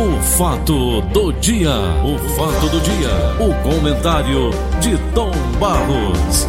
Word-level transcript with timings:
O 0.00 0.18
fato 0.22 1.02
do 1.12 1.30
dia, 1.30 1.74
o 2.02 2.18
fato 2.34 2.70
do 2.70 2.80
dia, 2.80 3.10
o 3.38 3.52
comentário 3.62 4.48
de 4.80 4.96
Tom 5.14 5.30
Barros. 5.60 6.46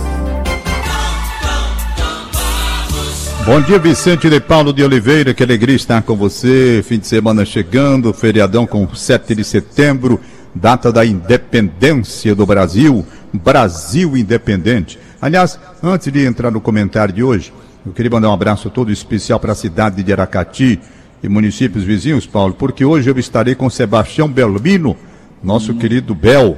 Bom 3.45 3.59
dia, 3.59 3.77
Vicente 3.77 4.29
de 4.29 4.39
Paulo 4.39 4.71
de 4.71 4.81
Oliveira, 4.85 5.33
que 5.33 5.43
alegria 5.43 5.75
estar 5.75 6.01
com 6.01 6.15
você. 6.15 6.81
Fim 6.81 6.97
de 6.97 7.07
semana 7.07 7.43
chegando, 7.43 8.13
feriadão 8.13 8.65
com 8.65 8.87
7 8.95 9.35
de 9.35 9.43
setembro, 9.43 10.21
data 10.55 10.89
da 10.89 11.05
independência 11.05 12.33
do 12.33 12.45
Brasil, 12.45 13.05
Brasil 13.33 14.15
independente. 14.15 14.97
Aliás, 15.21 15.59
antes 15.83 16.09
de 16.09 16.25
entrar 16.25 16.51
no 16.51 16.61
comentário 16.61 17.13
de 17.13 17.21
hoje, 17.21 17.51
eu 17.85 17.91
queria 17.91 18.11
mandar 18.11 18.29
um 18.29 18.33
abraço 18.33 18.69
todo 18.69 18.93
especial 18.93 19.41
para 19.41 19.51
a 19.51 19.55
cidade 19.55 20.01
de 20.01 20.13
Aracati 20.13 20.79
e 21.23 21.29
municípios 21.29 21.83
vizinhos, 21.83 22.25
Paulo, 22.25 22.53
porque 22.53 22.83
hoje 22.83 23.09
eu 23.09 23.17
estarei 23.19 23.53
com 23.53 23.69
Sebastião 23.69 24.27
Belmino, 24.27 24.95
nosso 25.43 25.73
querido 25.75 26.15
Bel, 26.15 26.57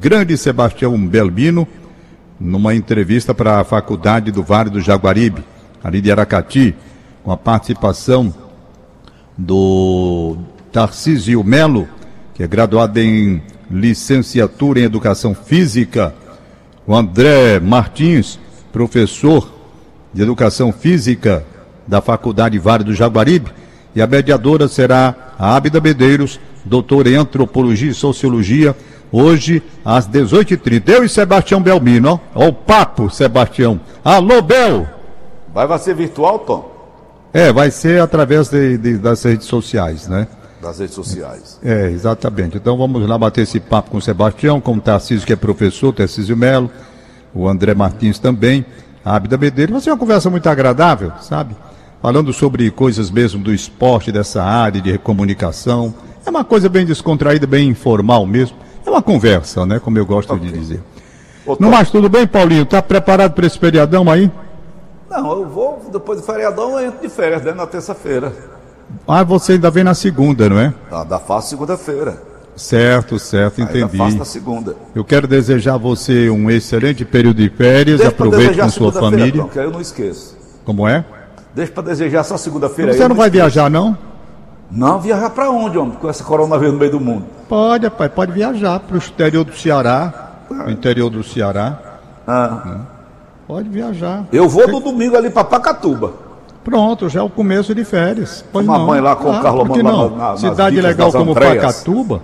grande 0.00 0.36
Sebastião 0.36 0.96
Belmino, 1.06 1.66
numa 2.38 2.74
entrevista 2.74 3.34
para 3.34 3.60
a 3.60 3.64
Faculdade 3.64 4.30
do 4.30 4.42
Vale 4.42 4.70
do 4.70 4.80
Jaguaribe, 4.80 5.44
ali 5.84 6.00
de 6.00 6.10
Aracati, 6.10 6.74
com 7.22 7.30
a 7.30 7.36
participação 7.36 8.32
do 9.36 10.36
Tarcísio 10.72 11.44
Melo, 11.44 11.86
que 12.34 12.42
é 12.42 12.46
graduado 12.46 12.98
em 12.98 13.42
licenciatura 13.70 14.80
em 14.80 14.84
Educação 14.84 15.34
Física, 15.34 16.14
o 16.86 16.94
André 16.94 17.60
Martins, 17.60 18.38
professor 18.72 19.52
de 20.12 20.22
Educação 20.22 20.72
Física 20.72 21.44
da 21.86 22.00
Faculdade 22.00 22.58
Vale 22.58 22.84
do 22.84 22.94
Jaguaribe, 22.94 23.50
e 23.94 24.00
a 24.00 24.06
mediadora 24.06 24.68
será 24.68 25.14
a 25.38 25.56
Ábida 25.56 25.80
Medeiros, 25.80 26.38
doutora 26.64 27.08
em 27.08 27.16
Antropologia 27.16 27.90
e 27.90 27.94
Sociologia, 27.94 28.76
hoje 29.10 29.62
às 29.84 30.08
18h30. 30.08 30.88
Eu 30.88 31.04
e 31.04 31.08
Sebastião 31.08 31.60
Belmino, 31.60 32.20
ó, 32.34 32.44
ó 32.44 32.48
o 32.48 32.52
papo, 32.52 33.10
Sebastião. 33.10 33.80
Alô, 34.04 34.40
Bel! 34.40 34.86
Vai, 35.52 35.66
vai 35.66 35.78
ser 35.78 35.94
virtual, 35.94 36.38
Tom? 36.40 36.70
É, 37.32 37.52
vai 37.52 37.70
ser 37.70 38.00
através 38.00 38.48
de, 38.48 38.76
de, 38.76 38.98
das 38.98 39.22
redes 39.22 39.46
sociais, 39.46 40.08
né? 40.08 40.26
Das 40.60 40.78
redes 40.78 40.94
sociais. 40.94 41.58
É, 41.62 41.90
exatamente. 41.90 42.56
Então 42.56 42.76
vamos 42.76 43.08
lá 43.08 43.16
bater 43.16 43.42
esse 43.42 43.58
papo 43.58 43.90
com 43.90 43.98
o 43.98 44.02
Sebastião, 44.02 44.60
com 44.60 44.74
o 44.74 44.80
Tarcísio, 44.80 45.26
que 45.26 45.32
é 45.32 45.36
professor, 45.36 45.92
Tarcísio 45.92 46.36
Melo, 46.36 46.70
o 47.34 47.48
André 47.48 47.74
Martins 47.74 48.18
também, 48.18 48.64
a 49.04 49.16
Ábida 49.16 49.38
Medeiros. 49.38 49.72
Vai 49.72 49.80
ser 49.80 49.90
uma 49.90 49.96
conversa 49.96 50.28
muito 50.28 50.48
agradável, 50.48 51.12
sabe? 51.20 51.56
Falando 52.02 52.32
sobre 52.32 52.70
coisas 52.70 53.10
mesmo 53.10 53.42
do 53.42 53.52
esporte, 53.52 54.10
dessa 54.10 54.42
área 54.42 54.80
de 54.80 54.96
comunicação. 54.98 55.92
É 56.24 56.30
uma 56.30 56.44
coisa 56.44 56.68
bem 56.68 56.86
descontraída, 56.86 57.46
bem 57.46 57.68
informal 57.68 58.24
mesmo. 58.26 58.56
É 58.86 58.90
uma 58.90 59.02
conversa, 59.02 59.66
né? 59.66 59.78
Como 59.78 59.98
eu 59.98 60.06
gosto 60.06 60.32
Ok. 60.32 60.46
de 60.50 60.58
dizer. 60.58 60.82
Ô, 61.46 61.56
Não 61.60 61.70
mais 61.70 61.90
tudo 61.90 62.08
bem, 62.08 62.26
Paulinho? 62.26 62.64
Tá 62.64 62.80
preparado 62.80 63.32
para 63.32 63.46
esse 63.46 63.58
feriadão 63.58 64.10
aí? 64.10 64.30
Não, 65.10 65.32
eu 65.40 65.48
vou, 65.48 65.82
depois 65.92 66.20
do 66.20 66.26
feriadão, 66.26 66.78
eu 66.78 66.88
entro 66.88 67.00
de 67.02 67.08
férias, 67.08 67.42
né? 67.42 67.52
Na 67.52 67.66
terça-feira. 67.66 68.32
Ah, 69.06 69.22
você 69.22 69.52
ainda 69.52 69.70
vem 69.70 69.84
na 69.84 69.94
segunda, 69.94 70.48
não 70.48 70.58
é? 70.58 70.72
Da, 70.90 71.04
da 71.04 71.18
faço 71.18 71.50
segunda-feira. 71.50 72.22
Certo, 72.56 73.18
certo, 73.18 73.60
Ainda 73.60 73.78
entendi. 73.78 73.96
faço 73.96 74.16
na 74.18 74.24
segunda. 74.24 74.76
Eu 74.94 75.04
quero 75.04 75.26
desejar 75.26 75.74
a 75.74 75.78
você 75.78 76.28
um 76.30 76.50
excelente 76.50 77.04
período 77.04 77.36
de 77.38 77.48
férias, 77.48 77.98
Deixa 77.98 78.12
aproveite 78.12 78.58
com 78.58 78.68
sua 78.70 78.92
família. 78.92 79.42
Tom, 79.42 79.48
que 79.48 79.58
eu 79.58 79.70
não 79.70 79.80
esqueço. 79.80 80.36
Como 80.64 80.86
é? 80.86 81.04
Deixa 81.54 81.72
pra 81.72 81.82
desejar 81.82 82.22
só 82.24 82.36
segunda-feira 82.36 82.92
aí. 82.92 82.96
Você 82.98 83.04
eu 83.04 83.08
não 83.08 83.16
vai 83.16 83.28
viajar, 83.30 83.68
não? 83.70 83.96
Não, 84.70 85.00
viajar 85.00 85.30
pra 85.30 85.50
onde, 85.50 85.76
homem? 85.76 85.94
Com 86.00 86.08
essa 86.08 86.22
coronavírus 86.22 86.72
no 86.74 86.78
meio 86.78 86.92
do 86.92 87.00
mundo. 87.00 87.24
Pode, 87.48 87.84
rapaz, 87.86 88.10
pode 88.12 88.32
viajar 88.32 88.78
para 88.78 88.96
o 88.96 88.98
interior 88.98 89.44
do 89.44 89.52
Ceará. 89.52 90.30
O 90.66 90.70
interior 90.70 91.10
do 91.10 91.22
Ceará. 91.24 91.78
Ah, 92.26 92.78
Pode 93.48 93.68
viajar. 93.68 94.26
eu 94.32 94.48
vou 94.48 94.68
no 94.68 94.78
domingo 94.78 95.16
ali 95.16 95.28
pra 95.28 95.42
Pacatuba. 95.42 96.12
Pronto, 96.62 97.08
já 97.08 97.18
é 97.20 97.22
o 97.22 97.28
começo 97.30 97.74
de 97.74 97.84
férias. 97.84 98.44
Tomar 98.52 98.78
não. 98.78 98.86
banho 98.86 99.02
lá 99.02 99.16
com 99.16 99.30
o 99.30 99.40
Carlos 99.42 99.66
Mano 99.66 99.82
lá 99.82 99.92
não? 99.92 100.16
na- 100.16 100.36
Cidade 100.36 100.80
legal 100.80 101.10
como 101.10 101.32
Andréas. 101.32 101.56
Pacatuba. 101.64 102.20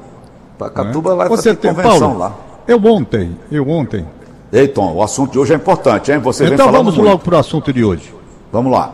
Pacatuba 0.57 1.15
lá 1.15 1.25
né? 1.25 1.31
Você 1.31 1.55
tem 1.55 1.75
Paulo, 1.75 2.17
lá. 2.19 2.33
eu 2.69 2.79
ontem, 2.85 3.37
eu 3.51 3.69
ontem. 3.69 4.07
Ei, 4.53 4.69
Tom, 4.69 4.95
o 4.95 5.03
assunto 5.03 5.33
de 5.33 5.39
hoje 5.41 5.53
é 5.53 5.57
importante, 5.57 6.13
hein? 6.13 6.19
Você 6.19 6.45
vem 6.45 6.53
Então 6.55 6.67
falando 6.67 6.85
vamos 6.85 6.95
muito. 6.97 7.09
logo 7.11 7.23
para 7.25 7.35
o 7.37 7.39
assunto 7.39 7.73
de 7.73 7.83
hoje. 7.83 8.15
Vamos 8.53 8.71
lá. 8.71 8.93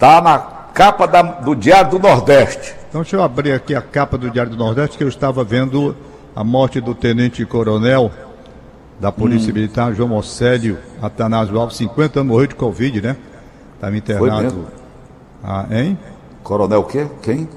Tá 0.00 0.20
na 0.20 0.38
capa 0.72 1.06
da- 1.06 1.20
do 1.22 1.54
Diário 1.54 1.90
do 1.90 1.98
Nordeste. 1.98 2.74
Então 2.88 3.02
deixa 3.02 3.16
eu 3.16 3.22
abrir 3.22 3.52
aqui 3.52 3.74
a 3.74 3.82
capa 3.82 4.16
do 4.18 4.30
Diário 4.30 4.50
do 4.50 4.56
Nordeste 4.58 4.96
que 4.98 5.04
eu 5.04 5.08
estava 5.08 5.44
vendo 5.44 5.94
a 6.34 6.42
morte 6.42 6.80
do 6.80 6.94
Tenente 6.94 7.44
Coronel 7.44 8.10
da 8.98 9.12
Polícia 9.12 9.52
Militar, 9.52 9.92
João 9.94 10.08
Mocélio 10.08 10.78
Atanásio 11.00 11.58
Alves, 11.58 11.76
50 11.76 12.20
anos, 12.20 12.32
morreu 12.32 12.46
de 12.48 12.54
Covid, 12.54 13.00
né? 13.02 13.16
Estava 13.74 13.96
internado. 13.96 14.66
Ah, 15.44 15.66
hein? 15.70 15.98
Coronel 16.42 16.80
o 16.80 16.84
quê? 16.84 17.06
Quem? 17.22 17.48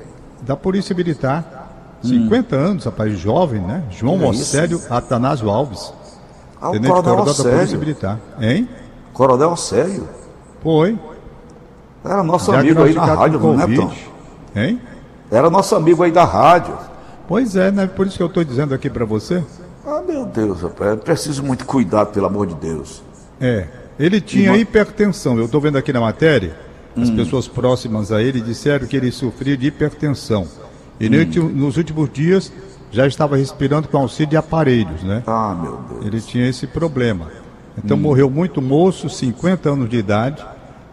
Da 0.42 0.56
Polícia 0.56 0.94
Militar. 0.96 1.62
50 2.04 2.56
anos, 2.58 2.84
rapaz, 2.84 3.18
jovem, 3.18 3.62
né? 3.62 3.84
João 3.90 4.18
Que 4.18 4.24
é 4.24 4.28
Mocélio 4.28 4.82
Atanásio 4.90 5.50
Alves. 5.50 5.94
Ah, 6.62 6.72
Tenente 6.72 6.88
Coronel 6.88 7.16
Coronel 7.16 7.34
da 7.34 7.44
Polícia. 7.44 7.78
Militar. 7.78 8.20
Hein? 8.42 8.68
Coronel 9.14 9.52
Ossério. 9.52 10.08
Foi. 10.62 11.00
Era 12.04 12.22
nosso 12.24 12.52
amigo 12.52 12.82
aí 12.84 12.92
Diagnosticado 12.92 13.20
rádio, 13.20 13.40
não 13.40 13.62
é, 13.62 13.76
Tom? 13.76 13.94
Hein? 14.56 14.82
Era 15.32 15.50
nosso 15.50 15.76
amigo 15.76 16.04
aí 16.04 16.12
da 16.12 16.26
rádio. 16.26 16.76
Pois 17.28 17.56
é, 17.56 17.72
né? 17.72 17.88
Por 17.88 18.06
isso 18.06 18.18
que 18.18 18.24
eu 18.24 18.28
estou 18.28 18.44
dizendo 18.44 18.74
aqui 18.74 18.90
para 18.90 19.06
você. 19.06 19.44
Ah, 19.86 20.02
meu 20.06 20.26
Deus, 20.26 20.62
rapaz. 20.62 21.00
Preciso 21.00 21.42
muito 21.44 21.66
cuidado, 21.66 22.12
pelo 22.12 22.26
amor 22.26 22.48
de 22.48 22.56
Deus. 22.56 23.02
É, 23.40 23.68
ele 23.98 24.20
tinha 24.22 24.56
hipertensão. 24.58 25.38
Eu 25.38 25.46
estou 25.46 25.60
vendo 25.62 25.78
aqui 25.78 25.92
na 25.94 26.02
matéria, 26.02 26.56
as 26.96 27.10
Hum. 27.10 27.16
pessoas 27.16 27.48
próximas 27.48 28.12
a 28.12 28.22
ele 28.22 28.42
disseram 28.42 28.86
que 28.86 28.96
ele 28.96 29.12
sofria 29.12 29.56
de 29.58 29.68
hipertensão. 29.68 30.46
E 31.00 31.08
Hum. 31.08 31.50
nos 31.56 31.78
últimos 31.78 32.10
dias 32.12 32.52
já 32.92 33.08
estava 33.08 33.36
respirando 33.38 33.88
com 33.88 33.98
auxílio 33.98 34.30
de 34.32 34.38
aparelhos, 34.38 35.02
né? 35.04 35.24
Ah, 35.26 35.58
meu 35.60 35.80
Deus. 35.90 36.06
Ele 36.06 36.22
tinha 36.22 36.48
esse 36.48 36.68
problema. 36.68 37.28
Então 37.78 37.98
Hum. 37.98 38.02
morreu 38.02 38.30
muito 38.30 38.62
moço, 38.62 39.10
50 39.10 39.70
anos 39.72 39.90
de 39.90 39.98
idade. 39.98 40.46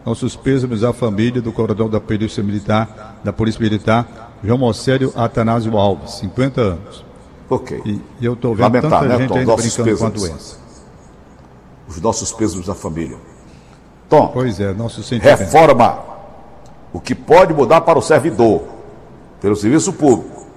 Nossos 0.05 0.35
pêsames 0.35 0.83
à 0.83 0.91
família 0.91 1.41
do 1.41 1.51
coronel 1.51 1.87
da 1.87 1.99
Polícia 1.99 2.41
Militar, 2.43 3.19
da 3.23 3.31
Polícia 3.31 3.61
Militar, 3.61 4.31
João 4.43 4.57
Mocélio 4.57 5.13
Atanásio 5.15 5.77
Alves, 5.77 6.15
50 6.15 6.61
anos. 6.61 7.05
Ok. 7.49 7.81
E, 7.85 8.01
e 8.19 8.25
eu 8.25 8.33
estou 8.33 8.55
vendo 8.55 8.63
Lamentável, 8.63 8.99
tanta 8.99 9.07
né, 9.07 9.17
gente 9.19 9.29
Tom? 9.29 9.37
ainda 9.39 9.55
brincando 9.55 9.75
com 9.75 9.81
a 10.05 10.09
pêsames. 10.11 10.21
doença. 10.21 10.57
Os 11.87 12.01
nossos 12.01 12.31
pesos 12.31 12.65
da 12.65 12.73
família. 12.73 13.17
Tom, 14.09 14.29
Pois 14.33 14.59
é, 14.59 14.73
nosso 14.73 15.03
sentimento. 15.03 15.37
reforma. 15.37 15.99
O 16.93 16.99
que 16.99 17.13
pode 17.13 17.53
mudar 17.53 17.81
para 17.81 17.99
o 17.99 18.01
servidor, 18.01 18.63
pelo 19.39 19.55
serviço 19.55 19.93
público. 19.93 20.47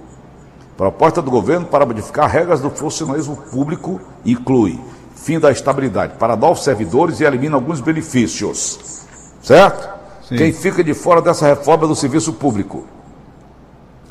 Proposta 0.75 1.21
do 1.21 1.31
governo 1.31 1.65
para 1.67 1.85
modificar 1.85 2.29
regras 2.29 2.59
do 2.61 2.69
funcionalismo 2.69 3.37
público 3.37 4.01
inclui 4.25 4.79
fim 5.15 5.39
da 5.39 5.51
estabilidade 5.51 6.15
para 6.19 6.35
novos 6.35 6.63
servidores 6.63 7.19
e 7.19 7.23
elimina 7.23 7.55
alguns 7.55 7.79
benefícios. 7.79 9.04
Certo? 9.45 9.87
Sim. 10.27 10.37
Quem 10.37 10.51
fica 10.51 10.83
de 10.83 10.95
fora 10.95 11.21
dessa 11.21 11.45
reforma 11.45 11.85
é 11.85 11.87
do 11.87 11.95
serviço 11.95 12.33
público? 12.33 12.87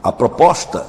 A 0.00 0.12
proposta 0.12 0.86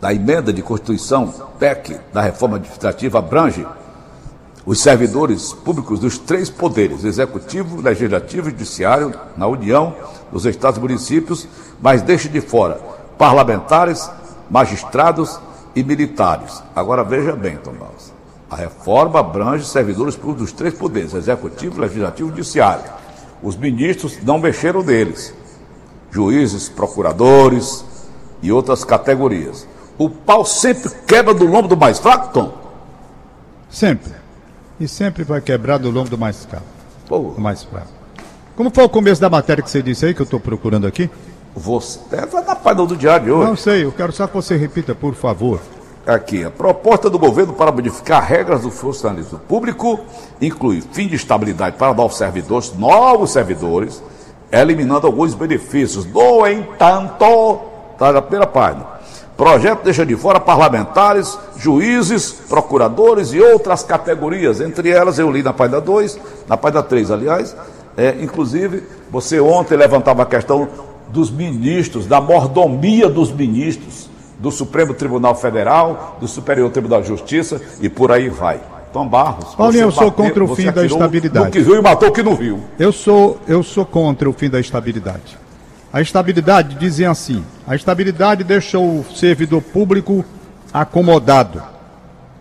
da 0.00 0.12
emenda 0.12 0.52
de 0.52 0.60
Constituição, 0.60 1.32
PEC, 1.56 2.00
da 2.12 2.20
reforma 2.20 2.56
administrativa 2.56 3.20
abrange 3.20 3.64
os 4.66 4.80
servidores 4.80 5.52
públicos 5.52 6.00
dos 6.00 6.18
três 6.18 6.50
poderes, 6.50 7.04
executivo, 7.04 7.80
legislativo 7.80 8.48
e 8.48 8.50
judiciário, 8.50 9.14
na 9.36 9.46
União, 9.46 9.94
nos 10.32 10.44
estados 10.44 10.78
e 10.78 10.80
municípios, 10.80 11.46
mas 11.80 12.02
deixa 12.02 12.28
de 12.28 12.40
fora 12.40 12.80
parlamentares, 13.16 14.10
magistrados 14.50 15.38
e 15.76 15.84
militares. 15.84 16.60
Agora 16.74 17.04
veja 17.04 17.36
bem, 17.36 17.58
Tomás. 17.58 18.12
A 18.50 18.56
reforma 18.56 19.20
abrange 19.20 19.66
servidores 19.66 20.16
públicos 20.16 20.42
dos 20.42 20.52
três 20.52 20.74
poderes, 20.74 21.14
executivo, 21.14 21.80
legislativo 21.80 22.28
e 22.28 22.32
judiciário. 22.32 23.03
Os 23.44 23.56
ministros 23.56 24.18
não 24.22 24.38
mexeram 24.38 24.82
neles. 24.82 25.34
Juízes, 26.10 26.70
procuradores 26.70 27.84
e 28.42 28.50
outras 28.50 28.84
categorias. 28.84 29.68
O 29.98 30.08
pau 30.08 30.46
sempre 30.46 30.90
quebra 31.06 31.34
do 31.34 31.44
lombo 31.44 31.68
do 31.68 31.76
mais 31.76 31.98
fraco, 31.98 32.32
Tom? 32.32 32.56
Sempre. 33.68 34.12
E 34.80 34.88
sempre 34.88 35.24
vai 35.24 35.42
quebrar 35.42 35.76
do 35.78 35.90
lombo 35.90 36.08
do 36.08 36.16
mais 36.16 36.48
Pô, 37.06 37.18
do 37.18 37.40
mais 37.40 37.62
fraco. 37.62 37.92
Como 38.56 38.70
foi 38.70 38.84
o 38.84 38.88
começo 38.88 39.20
da 39.20 39.28
matéria 39.28 39.62
que 39.62 39.70
você 39.70 39.82
disse 39.82 40.06
aí, 40.06 40.14
que 40.14 40.22
eu 40.22 40.24
estou 40.24 40.40
procurando 40.40 40.86
aqui? 40.86 41.10
Você 41.54 42.00
é 42.12 42.40
na 42.40 42.56
página 42.56 42.86
do 42.86 42.96
diário 42.96 43.26
de 43.26 43.30
hoje. 43.30 43.48
Não 43.48 43.56
sei, 43.56 43.84
eu 43.84 43.92
quero 43.92 44.10
só 44.10 44.26
que 44.26 44.34
você 44.34 44.56
repita, 44.56 44.94
por 44.94 45.14
favor. 45.14 45.60
Aqui, 46.06 46.44
a 46.44 46.50
proposta 46.50 47.08
do 47.08 47.18
governo 47.18 47.54
para 47.54 47.72
modificar 47.72 48.22
regras 48.22 48.60
do 48.60 48.70
funcionalismo 48.70 49.38
público 49.38 50.00
inclui 50.38 50.82
fim 50.92 51.08
de 51.08 51.16
estabilidade 51.16 51.76
para 51.76 51.94
novos 51.94 52.18
servidores, 52.18 52.74
novos 52.76 53.32
servidores, 53.32 54.02
eliminando 54.52 55.06
alguns 55.06 55.32
benefícios. 55.32 56.04
No 56.04 56.46
entanto, 56.46 57.60
está 57.92 58.12
na 58.12 58.20
primeira 58.20 58.46
página. 58.46 58.86
Projeto 59.34 59.82
deixa 59.82 60.04
de 60.04 60.14
fora 60.14 60.38
parlamentares, 60.38 61.38
juízes, 61.56 62.32
procuradores 62.50 63.32
e 63.32 63.40
outras 63.40 63.82
categorias. 63.82 64.60
Entre 64.60 64.90
elas, 64.90 65.18
eu 65.18 65.30
li 65.30 65.42
na 65.42 65.54
página 65.54 65.80
2, 65.80 66.20
na 66.46 66.56
página 66.58 66.82
3, 66.82 67.10
aliás. 67.10 67.56
É, 67.96 68.14
inclusive, 68.20 68.82
você 69.10 69.40
ontem 69.40 69.76
levantava 69.76 70.22
a 70.22 70.26
questão 70.26 70.68
dos 71.08 71.30
ministros, 71.30 72.06
da 72.06 72.20
mordomia 72.20 73.08
dos 73.08 73.32
ministros, 73.32 74.10
do 74.38 74.50
Supremo 74.50 74.94
Tribunal 74.94 75.34
Federal, 75.34 76.16
do 76.20 76.28
Superior 76.28 76.70
Tribunal 76.70 77.02
de 77.02 77.08
Justiça 77.08 77.60
e 77.80 77.88
por 77.88 78.10
aí 78.10 78.28
vai. 78.28 78.60
Tom 78.92 79.08
Barros. 79.08 79.54
Paulinho, 79.56 79.84
eu 79.84 79.90
sou 79.90 80.10
bateu, 80.10 80.24
contra 80.24 80.44
o 80.44 80.54
fim 80.54 80.70
da 80.70 80.86
estabilidade. 80.86 81.48
O 81.48 81.50
que 81.50 81.60
viu 81.60 81.76
e 81.76 81.82
matou 81.82 82.08
o 82.08 82.12
que 82.12 82.22
não 82.22 82.36
viu. 82.36 82.60
Eu 82.78 82.92
sou, 82.92 83.40
eu 83.48 83.62
sou 83.62 83.84
contra 83.84 84.30
o 84.30 84.32
fim 84.32 84.48
da 84.48 84.60
estabilidade. 84.60 85.36
A 85.92 86.00
estabilidade, 86.00 86.76
dizem 86.76 87.06
assim, 87.06 87.44
a 87.66 87.74
estabilidade 87.74 88.44
deixa 88.44 88.78
o 88.78 89.04
servidor 89.14 89.62
público 89.62 90.24
acomodado. 90.72 91.62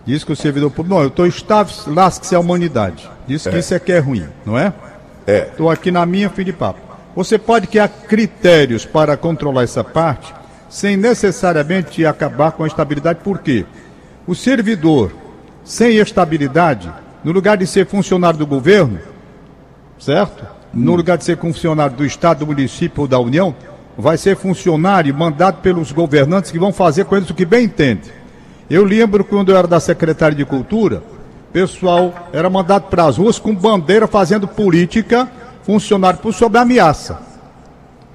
Diz 0.06 0.24
que 0.24 0.32
o 0.32 0.36
servidor 0.36 0.70
público. 0.70 0.96
Não, 0.96 1.02
eu 1.02 1.08
estou 1.08 1.26
estável, 1.26 1.74
lasque-se 1.88 2.36
a 2.36 2.40
humanidade. 2.40 3.10
Diz 3.28 3.44
que 3.44 3.56
é. 3.56 3.60
isso 3.60 3.74
é 3.74 3.80
que 3.80 3.92
é 3.92 4.00
ruim, 4.00 4.28
não 4.46 4.58
é? 4.58 4.74
É. 5.26 5.48
Estou 5.52 5.70
aqui 5.70 5.92
na 5.92 6.06
minha, 6.06 6.30
fim 6.30 6.44
de 6.44 6.54
papo. 6.54 6.80
Você 7.16 7.38
pode 7.38 7.68
criar 7.68 7.88
critérios 7.88 8.86
para 8.86 9.16
controlar 9.16 9.64
essa 9.64 9.84
parte, 9.84 10.34
sem 10.74 10.98
necessariamente 10.98 12.04
acabar 12.04 12.52
com 12.52 12.64
a 12.64 12.68
estabilidade, 12.68 13.20
por 13.24 13.38
quê? 13.38 13.64
O 14.26 14.34
servidor 14.34 15.12
sem 15.64 15.98
estabilidade, 15.98 16.92
no 17.24 17.32
lugar 17.32 17.58
de 17.58 17.68
ser 17.68 17.86
funcionário 17.86 18.40
do 18.40 18.48
governo, 18.48 18.98
certo? 20.00 20.44
no 20.74 20.96
lugar 20.96 21.20
de 21.20 21.26
ser 21.26 21.38
funcionário 21.38 21.96
do 21.96 22.04
Estado, 22.04 22.40
do 22.40 22.48
município 22.48 23.02
ou 23.04 23.08
da 23.08 23.20
União, 23.20 23.56
vai 23.96 24.18
ser 24.18 24.36
funcionário 24.36 25.14
mandado 25.14 25.62
pelos 25.62 25.92
governantes 25.92 26.50
que 26.50 26.58
vão 26.58 26.74
fazer 26.74 27.06
com 27.06 27.16
eles 27.16 27.30
o 27.30 27.36
que 27.36 27.46
bem 27.46 27.66
entende. 27.66 28.12
Eu 28.68 28.84
lembro 28.84 29.24
quando 29.24 29.52
eu 29.52 29.58
era 29.58 29.68
da 29.68 29.80
Secretaria 29.80 30.36
de 30.36 30.44
Cultura, 30.44 31.04
pessoal 31.52 32.30
era 32.34 32.50
mandado 32.50 32.90
para 32.90 33.06
as 33.06 33.18
ruas 33.18 33.38
com 33.38 33.54
bandeira 33.54 34.08
fazendo 34.08 34.48
política, 34.48 35.30
funcionário 35.62 36.18
por 36.18 36.34
sob 36.34 36.58
ameaça. 36.58 37.20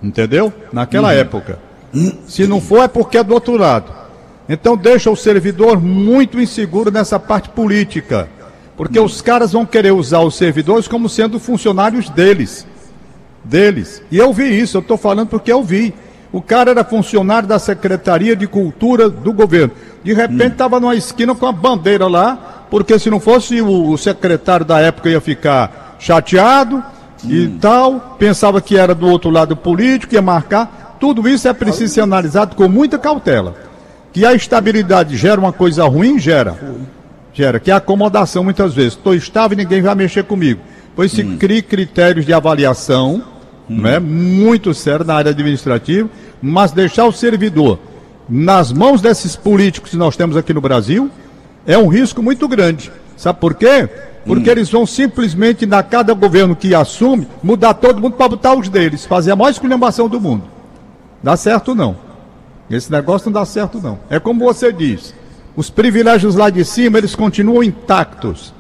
Entendeu? 0.03 0.53
Naquela 0.73 1.13
uhum. 1.13 1.21
época. 1.21 1.68
Se 2.27 2.47
não 2.47 2.61
for, 2.61 2.83
é 2.83 2.89
porque 2.89 3.19
é 3.19 3.25
do 3.25 3.35
outro 3.35 3.57
lado. 3.57 3.93
Então 4.49 4.77
deixa 4.77 5.11
o 5.11 5.17
servidor 5.17 5.81
muito 5.81 6.41
inseguro 6.41 6.91
nessa 6.91 7.19
parte 7.19 7.49
política. 7.51 8.29
Porque 8.77 8.99
os 8.99 9.21
caras 9.21 9.53
vão 9.53 9.67
querer 9.67 9.93
usar 9.93 10.21
os 10.21 10.37
servidores 10.37 10.87
como 10.87 11.09
sendo 11.09 11.39
funcionários 11.39 12.09
deles. 12.09 12.67
Deles. 13.45 14.03
E 14.11 14.17
eu 14.17 14.33
vi 14.33 14.59
isso, 14.59 14.77
eu 14.77 14.81
estou 14.81 14.97
falando 14.97 15.29
porque 15.29 15.53
eu 15.53 15.63
vi. 15.63 15.93
O 16.33 16.41
cara 16.41 16.71
era 16.71 16.85
funcionário 16.85 17.49
da 17.49 17.59
Secretaria 17.59 18.37
de 18.37 18.47
Cultura 18.47 19.09
do 19.09 19.33
governo. 19.33 19.73
De 20.05 20.13
repente 20.13 20.53
estava 20.53 20.77
hum. 20.77 20.81
numa 20.81 20.95
esquina 20.95 21.35
com 21.35 21.47
a 21.47 21.53
bandeira 21.53 22.07
lá, 22.07 22.67
porque 22.71 22.99
se 22.99 23.11
não 23.11 23.19
fosse 23.19 23.61
o, 23.61 23.91
o 23.91 23.99
secretário 23.99 24.65
da 24.65 24.79
época 24.79 25.09
ia 25.09 25.21
ficar 25.21 25.97
chateado 25.99 26.77
hum. 26.77 27.31
e 27.31 27.49
tal, 27.61 28.17
pensava 28.19 28.61
que 28.61 28.77
era 28.77 28.95
do 28.95 29.09
outro 29.09 29.31
lado 29.31 29.57
político, 29.57 30.15
ia 30.15 30.23
marcar. 30.23 30.78
Tudo 30.99 31.29
isso 31.29 31.49
é 31.49 31.53
preciso 31.53 31.95
ser 31.95 32.01
analisado 32.01 32.57
com 32.57 32.69
muita 32.69 32.99
cautela. 32.99 33.55
Que 34.13 34.25
a 34.25 34.35
estabilidade 34.35 35.17
gera 35.17 35.41
uma 35.41 35.53
coisa 35.53 35.85
ruim, 35.85 36.19
gera 36.19 36.57
gera, 37.39 37.61
que 37.61 37.71
é 37.71 37.75
acomodação 37.75 38.43
muitas 38.43 38.75
vezes. 38.75 38.95
Estou 38.95 39.15
estável 39.15 39.57
e 39.57 39.63
ninguém 39.63 39.81
vai 39.81 39.95
mexer 39.95 40.25
comigo. 40.25 40.61
Pois 40.97 41.13
se 41.13 41.23
hum. 41.23 41.37
cria 41.39 41.63
critérios 41.63 42.27
de 42.27 42.33
avaliação, 42.33 43.23
hum. 43.71 43.81
né, 43.81 44.01
muito 44.01 44.75
sério 44.75 45.05
na 45.05 45.15
área 45.15 45.31
administrativa, 45.31 46.09
mas 46.43 46.73
deixar 46.73 47.05
o 47.07 47.13
servidor 47.13 47.79
nas 48.29 48.73
mãos 48.73 49.01
desses 49.01 49.37
políticos 49.37 49.93
que 49.93 49.97
nós 49.97 50.17
temos 50.17 50.37
aqui 50.37 50.53
no 50.53 50.61
Brasil 50.61 51.11
é 51.65 51.79
um 51.79 51.87
risco 51.87 52.23
muito 52.23 52.49
grande. 52.49 52.91
Sabe 53.17 53.39
por 53.39 53.55
quê? 53.55 53.89
Porque 54.27 54.49
hum. 54.49 54.53
eles 54.53 54.69
vão 54.69 54.85
simplesmente, 54.85 55.65
na 55.65 55.83
cada 55.83 56.13
governo 56.15 56.57
que 56.57 56.75
assume, 56.75 57.29
mudar 57.41 57.75
todo 57.75 58.01
mundo 58.01 58.17
para 58.17 58.31
botar 58.31 58.55
os 58.55 58.69
deles, 58.69 59.07
fazer 59.07 59.31
a 59.31 59.37
maior 59.37 59.51
esculhambação 59.51 60.09
do 60.09 60.21
mundo. 60.21 60.43
Dá 61.23 61.37
certo 61.37 61.75
não. 61.75 61.97
Esse 62.71 62.91
negócio 62.91 63.27
não 63.27 63.41
dá 63.41 63.45
certo 63.45 63.81
não. 63.81 63.99
É 64.11 64.21
como 64.21 64.45
você 64.45 64.73
diz. 64.73 65.15
Os 65.57 65.71
privilégios 65.71 66.35
lá 66.35 66.51
de 66.51 66.65
cima, 66.65 66.99
eles 66.99 67.15
continuam 67.15 67.63
intactos. 67.63 68.55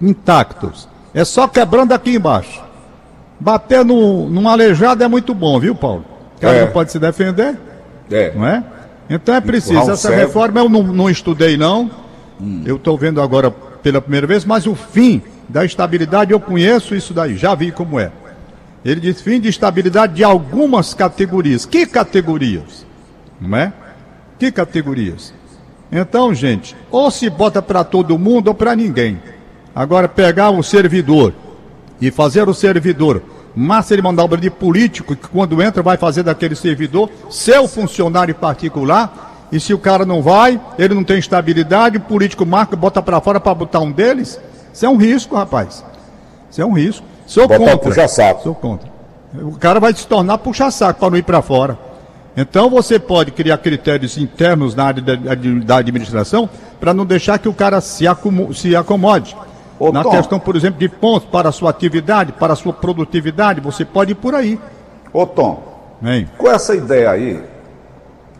Intactos. 0.00 0.88
É 1.14 1.24
só 1.24 1.48
quebrando 1.48 1.92
aqui 1.92 2.16
embaixo. 2.16 2.62
Bater 3.40 3.84
no, 3.84 4.28
num 4.28 4.48
aleijado 4.48 5.02
é 5.02 5.08
muito 5.08 5.32
bom, 5.32 5.58
viu, 5.58 5.74
Paulo? 5.74 6.04
O 6.36 6.40
cara 6.40 6.56
é. 6.56 6.64
não 6.64 6.72
pode 6.72 6.92
se 6.92 6.98
defender. 6.98 7.56
É. 8.10 8.32
Não 8.34 8.46
é? 8.46 8.62
Então 9.08 9.34
é 9.34 9.40
preciso. 9.40 9.90
Essa 9.90 10.10
reforma 10.10 10.60
eu 10.60 10.68
não, 10.68 10.82
não 10.82 11.08
estudei, 11.08 11.56
não. 11.56 11.90
Hum. 12.40 12.62
Eu 12.66 12.76
estou 12.76 12.96
vendo 12.98 13.22
agora 13.22 13.50
pela 13.50 14.00
primeira 14.00 14.26
vez, 14.26 14.44
mas 14.44 14.66
o 14.66 14.74
fim 14.74 15.22
da 15.48 15.64
estabilidade 15.64 16.32
eu 16.32 16.40
conheço 16.40 16.94
isso 16.94 17.14
daí, 17.14 17.36
já 17.36 17.54
vi 17.54 17.72
como 17.72 17.98
é. 17.98 18.12
Ele 18.88 19.00
diz 19.00 19.20
fim 19.20 19.38
de 19.38 19.50
estabilidade 19.50 20.14
de 20.14 20.24
algumas 20.24 20.94
categorias. 20.94 21.66
Que 21.66 21.84
categorias? 21.84 22.86
Não 23.38 23.58
é? 23.58 23.70
Que 24.38 24.50
categorias? 24.50 25.34
Então, 25.92 26.32
gente, 26.32 26.74
ou 26.90 27.10
se 27.10 27.28
bota 27.28 27.60
para 27.60 27.84
todo 27.84 28.18
mundo 28.18 28.48
ou 28.48 28.54
para 28.54 28.74
ninguém. 28.74 29.20
Agora, 29.74 30.08
pegar 30.08 30.48
o 30.48 30.62
servidor 30.62 31.34
e 32.00 32.10
fazer 32.10 32.48
o 32.48 32.54
servidor 32.54 33.22
massa 33.54 33.94
de 33.94 34.00
manobra 34.00 34.40
de 34.40 34.48
político, 34.48 35.14
que 35.14 35.28
quando 35.28 35.60
entra 35.62 35.82
vai 35.82 35.98
fazer 35.98 36.22
daquele 36.22 36.54
servidor 36.54 37.10
seu 37.28 37.68
funcionário 37.68 38.34
particular, 38.34 39.48
e 39.52 39.60
se 39.60 39.74
o 39.74 39.78
cara 39.78 40.06
não 40.06 40.22
vai, 40.22 40.58
ele 40.78 40.94
não 40.94 41.04
tem 41.04 41.18
estabilidade, 41.18 41.98
o 41.98 42.00
político 42.00 42.46
marca, 42.46 42.74
bota 42.74 43.02
para 43.02 43.20
fora 43.20 43.38
para 43.38 43.54
botar 43.54 43.80
um 43.80 43.92
deles, 43.92 44.40
isso 44.72 44.86
é 44.86 44.88
um 44.88 44.96
risco, 44.96 45.36
rapaz. 45.36 45.84
Isso 46.50 46.62
é 46.62 46.64
um 46.64 46.72
risco. 46.72 47.04
Sou 47.28 47.46
Botar 47.46 47.58
contra. 47.58 47.78
Puxa 47.78 48.08
saco. 48.08 48.42
Sou 48.42 48.54
contra. 48.54 48.90
O 49.34 49.52
cara 49.58 49.78
vai 49.78 49.94
se 49.94 50.06
tornar 50.06 50.38
puxa-saco 50.38 50.98
para 50.98 51.10
não 51.10 51.18
ir 51.18 51.22
para 51.22 51.42
fora. 51.42 51.78
Então 52.34 52.70
você 52.70 52.98
pode 52.98 53.30
criar 53.32 53.58
critérios 53.58 54.16
internos 54.16 54.74
na 54.74 54.84
área 54.84 55.02
da, 55.02 55.76
administração 55.76 56.48
para 56.80 56.94
não 56.94 57.04
deixar 57.04 57.38
que 57.38 57.48
o 57.48 57.52
cara 57.52 57.80
se, 57.80 58.04
se 58.54 58.74
acomode. 58.74 59.36
Ô, 59.78 59.92
na 59.92 60.02
Tom, 60.02 60.10
questão, 60.10 60.40
por 60.40 60.56
exemplo, 60.56 60.78
de 60.78 60.88
pontos 60.88 61.28
para 61.28 61.50
a 61.50 61.52
sua 61.52 61.70
atividade, 61.70 62.32
para 62.32 62.54
a 62.54 62.56
sua 62.56 62.72
produtividade, 62.72 63.60
você 63.60 63.84
pode 63.84 64.12
ir 64.12 64.14
por 64.14 64.34
aí. 64.34 64.58
Ô 65.12 65.26
Tom, 65.26 65.62
Vem. 66.00 66.28
com 66.38 66.48
essa 66.48 66.74
ideia 66.74 67.10
aí, 67.10 67.44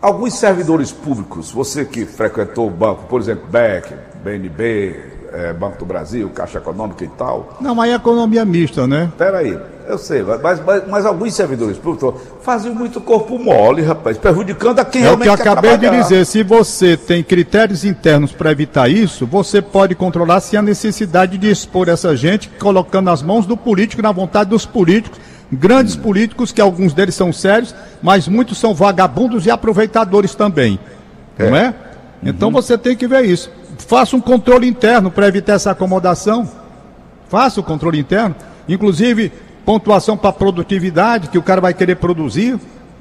alguns 0.01 0.33
servidores 0.33 0.91
públicos, 0.91 1.51
você 1.51 1.85
que 1.85 2.05
frequentou 2.05 2.67
o 2.67 2.71
banco, 2.71 3.03
por 3.03 3.21
exemplo, 3.21 3.45
BEC, 3.49 3.93
BNB, 4.23 5.18
é, 5.33 5.53
Banco 5.53 5.77
do 5.77 5.85
Brasil, 5.85 6.29
Caixa 6.29 6.57
Econômica 6.57 7.03
e 7.03 7.07
tal. 7.07 7.57
Não, 7.59 7.75
mas 7.75 7.91
é 7.91 7.95
economia 7.95 8.43
mista, 8.45 8.87
né? 8.87 9.11
Peraí, 9.17 9.57
eu 9.87 9.97
sei, 9.97 10.23
mas, 10.23 10.63
mas, 10.63 10.87
mas 10.87 11.05
alguns 11.05 11.33
servidores 11.33 11.77
públicos 11.77 12.21
faziam 12.41 12.75
muito 12.75 13.01
corpo 13.01 13.37
mole, 13.37 13.81
rapaz, 13.81 14.17
prejudicando 14.17 14.79
a 14.79 14.85
quem 14.85 15.01
é 15.01 15.05
realmente 15.05 15.29
É 15.29 15.33
o 15.33 15.37
que 15.37 15.47
eu 15.47 15.51
acabei 15.51 15.77
de 15.77 15.89
dizer, 15.89 16.25
se 16.25 16.43
você 16.43 16.95
tem 16.95 17.23
critérios 17.23 17.83
internos 17.83 18.31
para 18.31 18.51
evitar 18.51 18.89
isso, 18.89 19.25
você 19.25 19.61
pode 19.61 19.95
controlar 19.95 20.41
se 20.41 20.55
há 20.55 20.61
necessidade 20.61 21.37
de 21.37 21.49
expor 21.49 21.89
essa 21.89 22.15
gente, 22.15 22.49
colocando 22.59 23.05
nas 23.05 23.21
mãos 23.21 23.45
do 23.45 23.57
político, 23.57 24.01
na 24.01 24.11
vontade 24.11 24.49
dos 24.49 24.65
políticos, 24.65 25.19
grandes 25.51 25.95
hum. 25.95 26.01
políticos, 26.01 26.51
que 26.51 26.61
alguns 26.61 26.93
deles 26.93 27.15
são 27.15 27.33
sérios, 27.33 27.73
mas 28.01 28.27
muitos 28.27 28.57
são 28.57 28.73
vagabundos 28.73 29.45
e 29.45 29.51
aproveitadores 29.51 30.35
também. 30.35 30.79
É. 31.37 31.49
Não 31.49 31.57
é? 31.57 31.73
Então 32.23 32.49
uhum. 32.49 32.53
você 32.53 32.77
tem 32.77 32.95
que 32.95 33.07
ver 33.07 33.25
isso. 33.25 33.49
Faça 33.87 34.15
um 34.15 34.21
controle 34.21 34.67
interno 34.67 35.09
para 35.09 35.27
evitar 35.27 35.53
essa 35.53 35.71
acomodação. 35.71 36.47
Faça 37.27 37.59
o 37.59 37.63
controle 37.63 37.99
interno. 37.99 38.35
Inclusive, 38.67 39.31
pontuação 39.65 40.15
para 40.15 40.31
produtividade, 40.31 41.29
que 41.29 41.37
o 41.37 41.43
cara 41.43 41.61
vai 41.61 41.73
querer 41.73 41.95
produzir. 41.95 42.59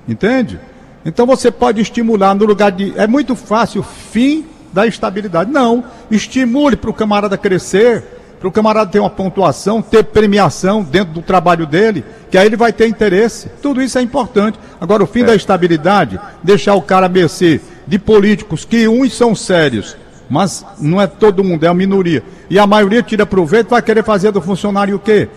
Entende? 0.09 0.59
Então 1.05 1.27
você 1.27 1.51
pode 1.51 1.81
estimular 1.81 2.35
no 2.35 2.45
lugar 2.45 2.73
de. 2.73 2.95
É 2.97 3.07
muito 3.07 3.35
fácil, 3.37 3.83
fim 3.83 4.47
da 4.73 4.87
estabilidade. 4.87 5.51
Não. 5.51 5.85
Estimule 6.11 6.77
para 6.77 6.91
o 6.91 6.95
camarada 6.95 7.37
crescer, 7.37 8.05
para 8.39 8.49
o 8.49 8.53
camarada 8.53 8.91
ter 8.91 9.01
uma 9.01 9.11
pontuação, 9.11 9.83
ter 9.83 10.05
premiação 10.05 10.83
dentro 10.83 11.13
do 11.13 11.23
trabalho 11.23 11.67
dele, 11.67 12.05
que 12.31 12.39
aí 12.39 12.47
ele 12.47 12.57
vai 12.57 12.73
ter 12.73 12.87
interesse. 12.87 13.51
Tudo 13.61 13.83
isso 13.83 13.99
é 13.99 14.03
importante. 14.03 14.59
Agora, 14.81 15.03
o 15.03 15.07
fim 15.07 15.23
é. 15.23 15.25
da 15.25 15.37
estabilidade, 15.37 16.19
deixar 16.43 16.75
o 16.75 16.83
cara 16.83 17.09
mercê 17.09 17.61
de 17.87 17.99
políticos 17.99 18.65
que 18.65 18.87
uns 18.89 19.15
são 19.15 19.35
sérios 19.35 19.97
mas 20.29 20.65
não 20.79 21.01
é 21.01 21.07
todo 21.07 21.43
mundo, 21.43 21.65
é 21.65 21.69
a 21.69 21.75
minoria. 21.75 22.23
E 22.51 22.59
a 22.59 22.67
maioria 22.67 23.03
tira 23.03 23.25
proveito, 23.25 23.71
vai 23.71 23.83
querer 23.83 24.05
fazer 24.05 24.31
do 24.31 24.41
funcionário 24.41 24.97
o 24.97 24.99
quê? 24.99 25.29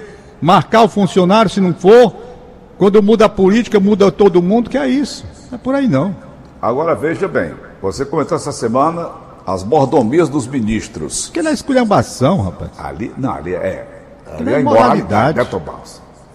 Marcar 0.41 0.83
o 0.83 0.89
funcionário, 0.89 1.49
se 1.49 1.61
não 1.61 1.73
for. 1.73 2.13
Quando 2.77 3.01
muda 3.01 3.25
a 3.25 3.29
política, 3.29 3.79
muda 3.79 4.11
todo 4.11 4.41
mundo, 4.41 4.69
que 4.69 4.77
é 4.77 4.87
isso. 4.87 5.25
Não 5.51 5.57
é 5.57 5.61
por 5.61 5.75
aí 5.75 5.87
não. 5.87 6.15
Agora 6.61 6.95
veja 6.95 7.27
bem, 7.27 7.53
você 7.81 8.03
comentou 8.03 8.35
essa 8.35 8.51
semana 8.51 9.09
as 9.45 9.63
mordomias 9.63 10.29
dos 10.29 10.47
ministros. 10.47 11.29
Que 11.29 11.39
é 11.39 11.51
esculhambação, 11.51 12.41
rapaz. 12.41 12.71
Ali, 12.77 13.13
não, 13.17 13.33
ali 13.33 13.53
é. 13.53 13.87
Ali 14.37 14.53
é, 14.53 14.57
é 14.57 14.59
imoralidade. 14.61 15.39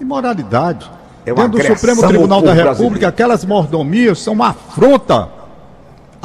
Imoralidade. 0.01 0.91
é 1.25 1.33
dentro 1.33 1.59
do 1.59 1.63
Supremo 1.63 2.07
Tribunal 2.07 2.43
da 2.43 2.53
República, 2.53 2.75
brasileiro. 2.75 3.09
aquelas 3.09 3.45
mordomias 3.45 4.19
são 4.21 4.35
uma 4.35 4.49
afronta 4.49 5.36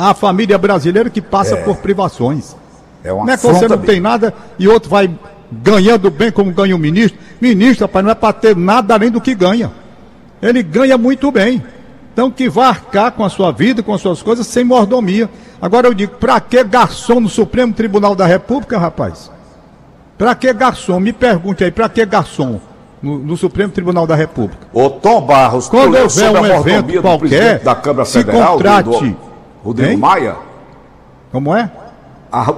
à 0.10 0.13
família 0.13 0.58
brasileira 0.58 1.10
que 1.10 1.22
passa 1.22 1.55
é. 1.55 1.62
por 1.62 1.77
privações. 1.77 2.55
É 3.03 3.12
uma 3.12 3.25
não 3.25 3.34
é 3.34 3.38
que 3.38 3.43
você 3.43 3.67
não 3.67 3.77
tem 3.77 4.00
nada 4.00 4.34
e 4.58 4.67
outro 4.67 4.89
vai 4.89 5.10
ganhando 5.51 6.10
bem 6.10 6.31
como 6.31 6.51
ganha 6.51 6.75
o 6.75 6.79
ministro. 6.79 7.20
Ministro, 7.39 7.86
rapaz, 7.86 8.05
não 8.05 8.12
é 8.12 8.15
para 8.15 8.34
ter 8.34 8.55
nada 8.55 8.93
além 8.93 9.12
do 9.12 9.20
que 9.20 9.36
ganha. 9.36 9.72
Ele 10.41 10.63
ganha 10.63 10.98
muito 10.98 11.31
bem. 11.31 11.63
Então 12.13 12.31
que 12.31 12.50
vá 12.50 12.67
arcar 12.67 13.12
com 13.12 13.24
a 13.24 13.29
sua 13.29 13.51
vida, 13.51 13.84
com 13.84 13.93
as 13.93 14.01
suas 14.01 14.22
coisas, 14.22 14.46
sem 14.48 14.63
mordomia. 14.63 15.29
Agora 15.62 15.88
eu 15.88 15.93
digo, 15.93 16.15
para 16.15 16.39
que 16.39 16.63
garçom 16.63 17.20
no 17.20 17.29
Supremo 17.29 17.74
Tribunal 17.74 18.15
da 18.15 18.25
República, 18.25 18.77
rapaz? 18.77 19.31
Para 20.17 20.36
que 20.36 20.51
garçom? 20.53 21.00
Me 21.00 21.13
pergunte 21.13 21.63
aí, 21.63 21.72
para 21.72 21.89
que 21.89 22.05
garçom 22.05 22.60
no, 23.01 23.17
no, 23.17 23.38
Supremo 23.38 23.72
Tribunal 23.72 24.05
da 24.05 24.15
República? 24.15 24.67
Ô 24.74 24.89
Tom 24.89 25.22
Barros, 25.22 25.67
quando 25.67 25.96
houver 25.96 26.31
um 26.31 26.46
evento 26.46 27.01
qualquer, 27.01 27.60
da 27.60 27.75
Câmara 27.75 28.05
Federal, 28.05 28.41
se 28.41 28.63
contrate. 28.63 28.89
Do, 28.89 29.31
Rodrigo 29.63 29.91
hein? 29.91 29.98
Maia? 29.98 30.36
Como 31.32 31.56
é? 31.56 31.72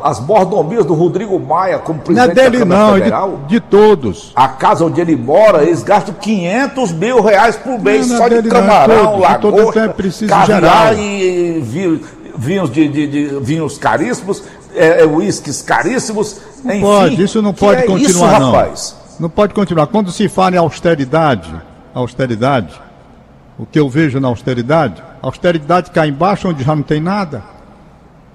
as 0.04 0.20
mordomias 0.20 0.86
do 0.86 0.94
Rodrigo 0.94 1.40
Maia 1.40 1.80
como 1.80 2.00
presidente 2.00 2.36
não 2.36 2.44
é 2.44 2.50
dele, 2.50 2.66
não, 2.66 2.94
Federal. 2.94 3.40
É 3.46 3.48
de, 3.48 3.56
de, 3.56 3.60
todos. 3.60 4.32
A 4.36 4.48
casa 4.48 4.86
onde 4.86 5.02
ele 5.02 5.16
mora, 5.16 5.64
eles 5.64 5.82
gastam 5.82 6.14
500 6.14 6.92
mil 6.92 7.22
reais 7.22 7.56
por 7.56 7.80
mês 7.80 8.08
não, 8.08 8.18
só 8.18 8.30
não 8.30 8.38
é 8.38 8.42
de 8.42 8.50
camarão, 8.50 9.04
não, 9.04 9.16
é 9.16 9.20
lagosta, 9.20 9.80
é 9.80 10.28
caviar 10.28 10.98
e 10.98 11.60
vinhos, 12.38 12.72
de, 12.72 12.88
de, 12.88 13.08
de, 13.08 13.40
vinhos 13.40 13.78
caríssimos, 13.80 14.44
é, 14.76 15.04
uísques 15.06 15.64
caríssimos, 15.64 16.40
enfim. 16.64 16.82
Pode, 16.82 17.24
isso 17.24 17.42
não 17.42 17.54
pode 17.54 17.84
continuar, 17.84 18.34
isso, 18.34 18.40
não. 18.40 18.52
Rapaz? 18.52 18.96
Não 19.20 19.30
pode 19.30 19.54
continuar. 19.56 19.88
Quando 19.88 20.12
se 20.12 20.30
fala 20.30 20.56
em 20.56 20.60
austeridade, 20.60 21.52
austeridade, 21.96 22.80
o 23.58 23.66
que 23.66 23.80
eu 23.80 23.90
vejo 23.90 24.20
na 24.20 24.28
austeridade, 24.28 25.02
austeridade 25.22 25.92
cai 25.92 26.10
embaixo 26.10 26.50
onde 26.50 26.64
já 26.64 26.76
não 26.76 26.84
tem 26.84 27.00
nada. 27.00 27.44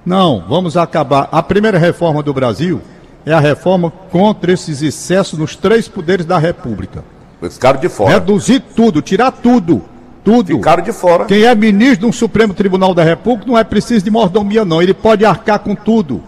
Não, 0.05 0.45
vamos 0.49 0.77
acabar. 0.77 1.29
A 1.31 1.43
primeira 1.43 1.79
reforma 1.79 2.23
do 2.23 2.33
Brasil 2.33 2.81
é 3.27 3.33
a 3.33 3.41
reforma 3.41 3.91
contra 4.11 4.53
esses 4.53 4.81
excessos 4.81 5.39
nos 5.39 5.55
três 5.55 5.89
poderes 5.89 6.25
da 6.25 6.39
República. 6.39 7.05
Ficaram 7.51 7.79
de 7.79 7.89
fora. 7.89 8.15
Reduzir 8.15 8.61
tudo, 8.75 9.03
tirar 9.03 9.33
tudo. 9.33 9.83
Tudo. 10.25 10.57
Ficaram 10.57 10.83
de 10.83 10.93
fora. 10.93 11.25
Quem 11.25 11.43
é 11.43 11.55
ministro 11.55 12.09
do 12.09 12.13
Supremo 12.13 12.55
Tribunal 12.55 12.95
da 12.95 13.03
República 13.03 13.51
não 13.51 13.59
é 13.59 13.65
preciso 13.65 14.05
de 14.05 14.11
mordomia, 14.11 14.65
não. 14.65 14.83
Ele 14.83 14.95
pode 14.95 15.25
arcar 15.25 15.59
com 15.59 15.75
tudo. 15.75 16.23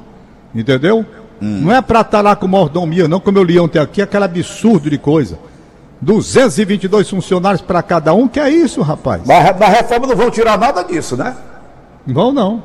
Entendeu? 0.55 1.05
Hum. 1.41 1.61
Não 1.63 1.73
é 1.75 1.81
para 1.81 2.01
estar 2.01 2.19
tá 2.19 2.21
lá 2.21 2.37
com 2.37 2.47
mordomia, 2.47 3.09
não, 3.09 3.19
como 3.19 3.39
eu 3.39 3.45
li 3.45 3.59
ontem 3.59 3.79
aqui, 3.79 4.03
aquele 4.03 4.25
absurdo 4.25 4.91
de 4.91 4.99
coisa. 4.99 5.39
222 6.01 7.11
funcionários 7.11 7.61
para 7.61 7.83
cada 7.83 8.15
um, 8.15 8.27
que 8.27 8.41
é 8.41 8.49
isso, 8.49 8.81
rapaz? 8.81 9.23
Mas 9.27 9.59
na 9.59 9.67
reforma 9.67 10.07
não 10.07 10.17
vão 10.17 10.31
tirar 10.31 10.59
nada 10.59 10.83
disso, 10.83 11.17
né? 11.17 11.37
Vão 12.07 12.33
não. 12.33 12.63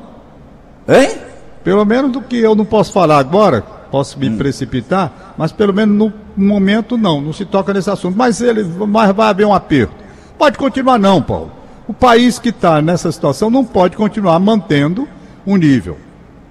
Hein? 0.88 1.18
Pelo 1.62 1.84
menos 1.84 2.12
do 2.12 2.22
que 2.22 2.36
eu 2.36 2.54
não 2.54 2.64
posso 2.64 2.92
falar 2.92 3.18
agora, 3.18 3.60
posso 3.90 4.18
me 4.18 4.28
hum. 4.28 4.38
precipitar, 4.38 5.34
mas 5.36 5.52
pelo 5.52 5.74
menos 5.74 5.96
no 5.96 6.12
momento 6.36 6.96
não, 6.96 7.20
não 7.20 7.32
se 7.32 7.44
toca 7.44 7.74
nesse 7.74 7.90
assunto. 7.90 8.16
Mas 8.16 8.40
ele 8.40 8.64
mas 8.64 9.14
vai 9.14 9.28
haver 9.28 9.46
um 9.46 9.54
aperto. 9.54 9.94
Pode 10.38 10.56
continuar 10.56 10.98
não, 10.98 11.20
Paulo. 11.20 11.52
O 11.88 11.92
país 11.92 12.38
que 12.38 12.48
está 12.48 12.80
nessa 12.80 13.12
situação 13.12 13.50
não 13.50 13.64
pode 13.64 13.96
continuar 13.96 14.38
mantendo 14.38 15.08
um 15.46 15.56
nível. 15.56 15.98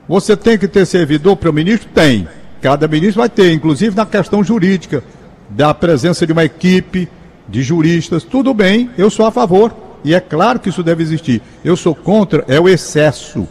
Você 0.07 0.37
tem 0.37 0.57
que 0.57 0.67
ter 0.67 0.85
servidor 0.85 1.35
para 1.35 1.49
o 1.49 1.53
ministro? 1.53 1.89
Tem. 1.93 2.27
Cada 2.61 2.87
ministro 2.87 3.21
vai 3.21 3.29
ter, 3.29 3.51
inclusive 3.53 3.95
na 3.95 4.05
questão 4.05 4.43
jurídica, 4.43 5.03
da 5.49 5.73
presença 5.73 6.25
de 6.25 6.33
uma 6.33 6.43
equipe 6.43 7.09
de 7.47 7.61
juristas. 7.61 8.23
Tudo 8.23 8.53
bem, 8.53 8.89
eu 8.97 9.09
sou 9.09 9.25
a 9.25 9.31
favor. 9.31 9.73
E 10.03 10.13
é 10.13 10.19
claro 10.19 10.59
que 10.59 10.69
isso 10.69 10.83
deve 10.83 11.01
existir. 11.01 11.41
Eu 11.63 11.75
sou 11.75 11.95
contra, 11.95 12.45
é 12.47 12.59
o 12.59 12.69
excesso. 12.69 13.47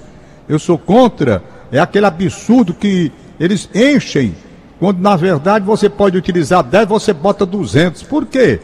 Eu 0.48 0.58
sou 0.58 0.78
contra, 0.78 1.42
é 1.72 1.80
aquele 1.80 2.06
absurdo 2.06 2.72
que 2.72 3.10
eles 3.40 3.68
enchem, 3.74 4.34
quando 4.78 5.00
na 5.00 5.16
verdade 5.16 5.64
você 5.64 5.88
pode 5.88 6.16
utilizar 6.16 6.62
10, 6.62 6.86
você 6.86 7.12
bota 7.12 7.44
200. 7.44 8.02
Por 8.04 8.26
quê? 8.26 8.60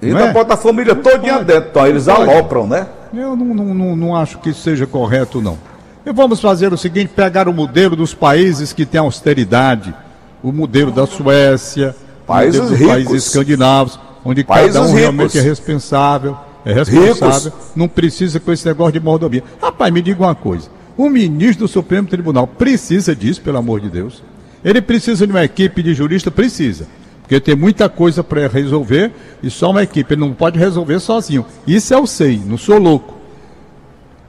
Ainda 0.00 0.26
é? 0.26 0.32
bota 0.32 0.54
a 0.54 0.56
família 0.56 0.94
toda 0.94 1.44
dentro, 1.44 1.68
então 1.70 1.86
eles 1.86 2.08
alopram, 2.08 2.66
né? 2.66 2.86
Eu 3.12 3.36
não, 3.36 3.54
não, 3.54 3.74
não, 3.74 3.96
não 3.96 4.16
acho 4.16 4.38
que 4.38 4.50
isso 4.50 4.62
seja 4.62 4.86
correto, 4.86 5.40
não. 5.40 5.58
E 6.04 6.12
vamos 6.12 6.40
fazer 6.40 6.72
o 6.72 6.78
seguinte: 6.78 7.12
pegar 7.14 7.46
o 7.46 7.52
modelo 7.52 7.94
dos 7.94 8.14
países 8.14 8.72
que 8.72 8.86
têm 8.86 9.00
austeridade, 9.00 9.94
o 10.42 10.50
modelo 10.50 10.90
da 10.90 11.06
Suécia, 11.06 11.94
países 12.26 12.70
ricos. 12.70 12.86
países 12.86 13.26
escandinavos, 13.26 13.98
onde 14.24 14.44
países 14.44 14.74
cada 14.74 14.80
um 14.80 14.86
ricos. 14.86 15.00
realmente 15.00 15.38
é 15.38 15.42
responsável, 15.42 16.36
é 16.64 16.72
responsável, 16.72 17.50
ricos. 17.50 17.72
não 17.74 17.88
precisa 17.88 18.40
com 18.40 18.52
esse 18.52 18.66
negócio 18.66 18.92
de 18.92 19.00
mordomia. 19.00 19.42
Rapaz, 19.60 19.92
me 19.92 20.02
diga 20.02 20.22
uma 20.22 20.34
coisa: 20.34 20.68
o 20.96 21.08
ministro 21.08 21.66
do 21.66 21.68
Supremo 21.68 22.08
Tribunal 22.08 22.46
precisa 22.46 23.14
disso, 23.14 23.40
pelo 23.40 23.58
amor 23.58 23.80
de 23.80 23.88
Deus. 23.88 24.22
Ele 24.64 24.80
precisa 24.80 25.26
de 25.26 25.32
uma 25.32 25.44
equipe 25.44 25.82
de 25.82 25.94
jurista? 25.94 26.30
Precisa. 26.30 26.86
Porque 27.22 27.40
tem 27.40 27.56
muita 27.56 27.88
coisa 27.88 28.22
para 28.22 28.46
resolver 28.46 29.10
e 29.42 29.50
só 29.50 29.70
uma 29.70 29.82
equipe. 29.82 30.14
Ele 30.14 30.20
não 30.20 30.32
pode 30.32 30.58
resolver 30.58 31.00
sozinho. 31.00 31.44
Isso 31.66 31.92
eu 31.94 32.06
sei, 32.06 32.40
não 32.44 32.58
sou 32.58 32.78
louco. 32.78 33.14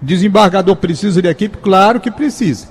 Desembargador 0.02 0.76
precisa 0.76 1.22
de 1.22 1.28
equipe? 1.28 1.58
Claro 1.58 2.00
que 2.00 2.10
precisa. 2.10 2.68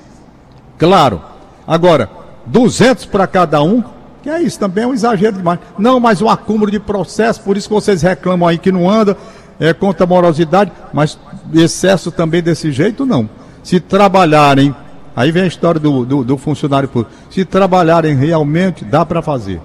Claro. 0.78 1.22
Agora, 1.66 2.10
200 2.46 3.06
para 3.06 3.26
cada 3.26 3.62
um, 3.62 3.84
que 4.22 4.30
é 4.30 4.40
isso, 4.40 4.58
também 4.58 4.84
é 4.84 4.86
um 4.86 4.94
exagero 4.94 5.36
demais. 5.36 5.58
Não, 5.78 5.98
mas 5.98 6.22
um 6.22 6.28
acúmulo 6.28 6.70
de 6.70 6.78
processo, 6.78 7.40
por 7.42 7.56
isso 7.56 7.68
que 7.68 7.74
vocês 7.74 8.02
reclamam 8.02 8.48
aí 8.48 8.58
que 8.58 8.70
não 8.70 8.88
anda, 8.88 9.16
é 9.58 9.72
contra 9.72 10.04
a 10.04 10.06
morosidade, 10.06 10.72
mas 10.92 11.18
excesso 11.54 12.10
também 12.10 12.42
desse 12.42 12.70
jeito, 12.72 13.04
não 13.04 13.28
se 13.62 13.78
trabalharem, 13.78 14.74
aí 15.14 15.30
vem 15.30 15.44
a 15.44 15.46
história 15.46 15.80
do, 15.80 16.04
do, 16.04 16.24
do 16.24 16.36
funcionário 16.36 16.88
público, 16.88 17.14
se 17.30 17.44
trabalharem 17.44 18.14
realmente, 18.14 18.84
dá 18.84 19.06
para 19.06 19.22
fazer. 19.22 19.60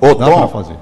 Ô, 0.00 0.14
dá 0.14 0.30
para 0.30 0.48
fazer. 0.48 0.76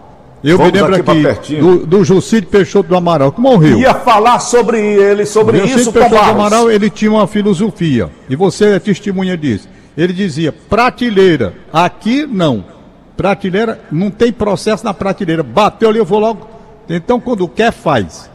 Eu 0.45 0.59
me 0.59 0.71
lembro 0.73 0.97
aqui, 0.97 1.27
aqui 1.27 1.57
do, 1.57 1.87
do 1.87 2.05
Jucílio 2.05 2.49
Peixoto 2.49 2.89
do 2.89 2.97
Amaral, 2.97 3.31
que 3.31 3.41
morreu. 3.41 3.79
Ia 3.79 3.95
falar 3.95 4.41
sobre 4.41 4.81
ele, 4.81 5.25
sobre 5.25 5.59
o 5.59 5.65
isso, 5.65 5.93
Peixoto 5.93 6.11
do 6.11 6.19
Amaral, 6.19 6.71
ele 6.71 6.91
tinha 6.91 7.13
uma 7.13 7.29
filosofia, 7.29 8.11
e 8.29 8.35
você 8.35 8.73
é 8.75 8.79
testemunha 8.79 9.37
disso. 9.37 9.69
Ele 9.97 10.13
dizia, 10.13 10.53
prateleira, 10.53 11.55
aqui 11.73 12.27
não. 12.27 12.65
Prateleira, 13.17 13.81
não 13.91 14.11
tem 14.11 14.33
processo 14.33 14.85
na 14.85 14.95
prateleira. 14.95 15.43
Bateu 15.43 15.89
ali, 15.89 15.99
eu 15.99 16.05
vou 16.05 16.19
logo. 16.19 16.49
Então, 16.89 17.21
quando 17.21 17.47
quer, 17.49 17.73
faz. 17.73 18.31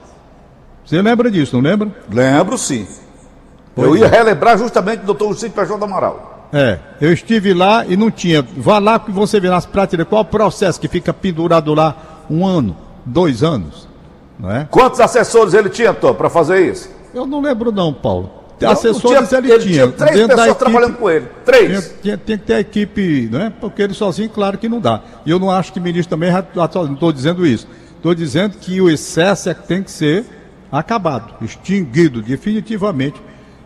Você 0.86 1.01
lembra 1.01 1.29
disso, 1.29 1.55
não 1.55 1.63
lembra? 1.63 1.91
Lembro 2.10 2.57
sim. 2.57 2.88
Pois 3.75 3.88
eu 3.89 3.98
ia 3.98 4.05
é. 4.05 4.10
relembrar 4.10 4.57
justamente 4.57 5.01
do 5.01 5.07
doutor 5.07 5.29
Lucídio 5.29 5.55
Peixoto 5.55 5.84
Amaral. 5.84 6.48
É, 6.53 6.79
eu 7.01 7.12
estive 7.12 7.53
lá 7.53 7.86
e 7.86 7.98
não 7.98 8.10
tinha. 8.10 8.41
Vá 8.41 8.79
lá 8.79 8.98
que 8.98 9.12
você 9.12 9.39
vê 9.39 9.50
nas 9.50 9.65
prateleiras 9.65 10.10
qual 10.10 10.22
o 10.22 10.25
processo 10.25 10.79
que 10.79 10.88
fica 10.88 11.13
pendurado 11.13 11.74
lá 11.74 11.96
um 12.29 12.46
ano, 12.46 12.75
dois 13.05 13.43
anos. 13.43 13.88
Não 14.39 14.51
é? 14.51 14.67
Quantos 14.69 15.00
assessores 15.00 15.53
ele 15.53 15.69
tinha, 15.69 15.93
Tom, 15.93 16.13
para 16.13 16.29
fazer 16.29 16.72
isso? 16.72 16.89
Eu 17.13 17.25
não 17.25 17.41
lembro 17.41 17.72
não, 17.72 17.93
Paulo. 17.93 18.31
Não, 18.66 18.72
assessores 18.72 19.30
tinha, 19.30 19.40
ele, 19.40 19.52
ele, 19.52 19.64
tinha. 19.64 19.88
três 19.88 20.28
pessoas 20.28 20.48
equipe, 20.48 20.60
trabalhando 20.60 20.98
com 20.98 21.10
ele. 21.10 21.28
Três. 21.46 21.96
Tinha, 22.02 22.18
tinha, 22.18 22.38
que 22.38 22.44
ter 22.44 22.54
a 22.56 22.60
equipe, 22.60 23.30
não 23.32 23.42
é? 23.42 23.50
Porque 23.50 23.82
ele 23.82 23.94
sozinho, 23.94 24.30
claro 24.30 24.58
que 24.58 24.68
não 24.68 24.80
dá. 24.80 25.02
E 25.26 25.30
eu 25.30 25.38
não 25.38 25.52
acho 25.52 25.72
que 25.72 25.80
o 25.80 25.82
ministro 25.82 26.10
também, 26.10 26.32
não 26.32 26.94
estou 26.94 27.12
dizendo 27.12 27.46
isso. 27.46 27.68
Estou 27.96 28.16
dizendo 28.16 28.58
que 28.58 28.82
o 28.82 28.90
excesso 28.90 29.50
é 29.50 29.54
que 29.54 29.68
tem 29.68 29.84
que 29.84 29.92
ser 29.92 30.26
acabado, 30.72 31.34
extinguido 31.44 32.22
definitivamente 32.22 33.22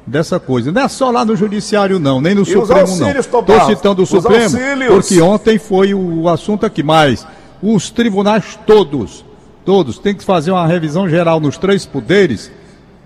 dessa 0.06 0.40
coisa. 0.40 0.72
Não 0.72 0.82
é 0.82 0.88
só 0.88 1.10
lá 1.10 1.24
no 1.24 1.36
Judiciário, 1.36 2.00
não, 2.00 2.20
nem 2.20 2.36
no 2.36 2.42
e 2.42 2.46
Supremo, 2.46 2.96
não. 2.98 3.12
Estou 3.12 3.66
citando 3.68 4.04
o 4.04 4.06
Supremo, 4.06 4.58
porque 4.88 5.22
ontem 5.22 5.58
foi 5.58 5.94
o 5.94 6.28
assunto 6.28 6.66
aqui, 6.66 6.84
mas 6.84 7.26
os 7.62 7.90
tribunais 7.90 8.60
todos, 8.66 9.24
todos, 9.66 10.00
têm 10.00 10.16
que 10.16 10.24
fazer 10.24 10.52
uma 10.52 10.66
revisão 10.66 11.08
geral 11.08 11.40
nos 11.40 11.58
três 11.58 11.86
poderes, 11.86 12.52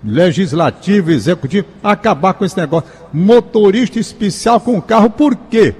legislativo, 0.04 1.10
executivo, 1.10 1.66
acabar 1.82 2.34
com 2.34 2.44
esse 2.44 2.56
negócio. 2.56 2.88
Motorista 3.12 3.98
especial 3.98 4.60
com 4.60 4.80
carro, 4.80 5.10
por 5.10 5.34
quê? 5.34 5.74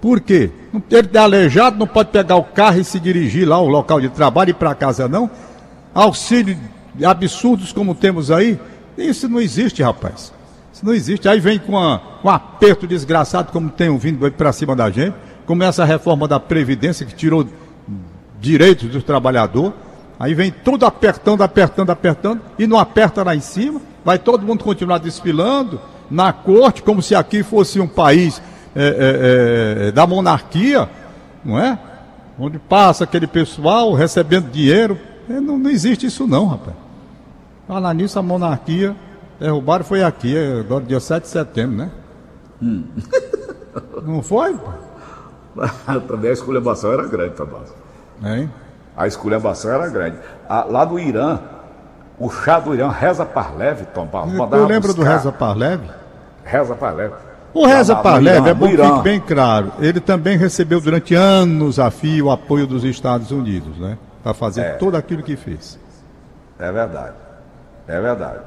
Por 0.00 0.20
quê? 0.20 0.50
Ele 0.90 1.08
é 1.12 1.18
aleijado, 1.18 1.78
não 1.78 1.86
pode 1.86 2.10
pegar 2.10 2.36
o 2.36 2.44
carro 2.44 2.80
e 2.80 2.84
se 2.84 3.00
dirigir 3.00 3.48
lá 3.48 3.56
ao 3.56 3.68
local 3.68 4.00
de 4.00 4.08
trabalho 4.08 4.50
e 4.50 4.54
para 4.54 4.74
casa, 4.74 5.08
não? 5.08 5.30
Auxílio 5.94 6.58
absurdos 7.02 7.72
como 7.72 7.94
temos 7.94 8.30
aí, 8.30 8.58
isso 8.96 9.28
não 9.28 9.40
existe, 9.40 9.82
rapaz. 9.82 10.32
Isso 10.72 10.84
não 10.84 10.92
existe. 10.92 11.28
Aí 11.28 11.40
vem 11.40 11.58
com, 11.58 11.78
a, 11.78 11.98
com 12.20 12.28
um 12.28 12.30
aperto 12.30 12.86
desgraçado, 12.86 13.50
como 13.50 13.70
tem 13.70 13.96
vindo 13.96 14.30
para 14.32 14.52
cima 14.52 14.76
da 14.76 14.90
gente. 14.90 15.14
Começa 15.46 15.82
a 15.82 15.86
reforma 15.86 16.28
da 16.28 16.38
Previdência, 16.38 17.06
que 17.06 17.14
tirou 17.14 17.46
direitos 18.40 18.88
do 18.90 19.02
trabalhador. 19.02 19.72
Aí 20.18 20.34
vem 20.34 20.50
tudo 20.50 20.86
apertando, 20.86 21.42
apertando, 21.42 21.90
apertando, 21.90 22.40
e 22.58 22.66
não 22.66 22.78
aperta 22.78 23.22
lá 23.22 23.34
em 23.34 23.40
cima. 23.40 23.80
Vai 24.04 24.18
todo 24.18 24.46
mundo 24.46 24.62
continuar 24.62 24.98
desfilando 24.98 25.80
na 26.10 26.32
corte, 26.32 26.82
como 26.82 27.02
se 27.02 27.14
aqui 27.14 27.42
fosse 27.42 27.80
um 27.80 27.88
país 27.88 28.40
é, 28.76 28.82
é, 28.82 29.88
é, 29.88 29.92
da 29.92 30.06
monarquia, 30.06 30.88
não 31.44 31.58
é? 31.58 31.78
Onde 32.38 32.58
passa 32.58 33.04
aquele 33.04 33.26
pessoal 33.26 33.92
recebendo 33.92 34.50
dinheiro 34.50 34.98
É, 35.28 35.40
não, 35.40 35.56
não 35.56 35.70
existe 35.70 36.06
isso 36.06 36.26
não, 36.26 36.46
rapaz. 36.46 36.76
Falar 37.66 37.94
nisso, 37.94 38.18
a 38.18 38.22
monarquia 38.22 38.94
derrubaram 39.40 39.84
foi 39.84 40.02
aqui, 40.02 40.36
é 40.36 40.60
agora 40.60 40.84
dia 40.84 41.00
7 41.00 41.22
de 41.22 41.28
setembro, 41.28 41.76
né? 41.76 41.90
Hum. 42.62 42.84
Não 44.02 44.22
foi? 44.22 44.56
Também 46.06 46.30
a 46.30 46.32
esculhambação 46.32 46.92
era 46.92 47.06
grande, 47.06 47.34
Tabasco. 47.34 47.76
Hein? 48.22 48.50
A 48.96 49.06
esculhambação 49.06 49.72
era 49.72 49.88
grande. 49.88 50.18
Ah, 50.48 50.64
lá 50.68 50.86
no 50.86 50.98
Irã, 50.98 51.40
o 52.18 52.30
chá 52.30 52.60
do 52.60 52.74
Irã, 52.74 52.88
Reza 52.90 53.26
Parlev, 53.26 53.84
Tom 53.92 54.06
Barros, 54.06 54.34
Eu 54.34 54.66
lembro 54.66 54.88
buscar. 54.88 55.02
do 55.02 55.02
Reza 55.02 55.32
Parlev? 55.32 55.80
Reza 56.44 56.74
Parlev. 56.74 57.12
O 57.52 57.66
Reza 57.66 57.96
Parlev, 57.96 58.48
é 58.48 58.54
bom 58.54 58.68
que 58.68 58.76
fique 58.76 59.02
bem 59.02 59.20
claro, 59.20 59.72
ele 59.78 60.00
também 60.00 60.36
recebeu 60.36 60.80
durante 60.80 61.14
anos 61.14 61.78
a 61.78 61.88
fio 61.90 62.26
o 62.26 62.30
apoio 62.30 62.66
dos 62.66 62.82
Estados 62.82 63.30
Unidos, 63.30 63.78
né? 63.78 63.96
Para 64.22 64.34
fazer 64.34 64.60
é. 64.60 64.72
tudo 64.72 64.96
aquilo 64.96 65.22
que 65.22 65.36
fez. 65.36 65.78
É 66.58 66.72
verdade. 66.72 67.14
É 67.86 68.00
verdade. 68.00 68.40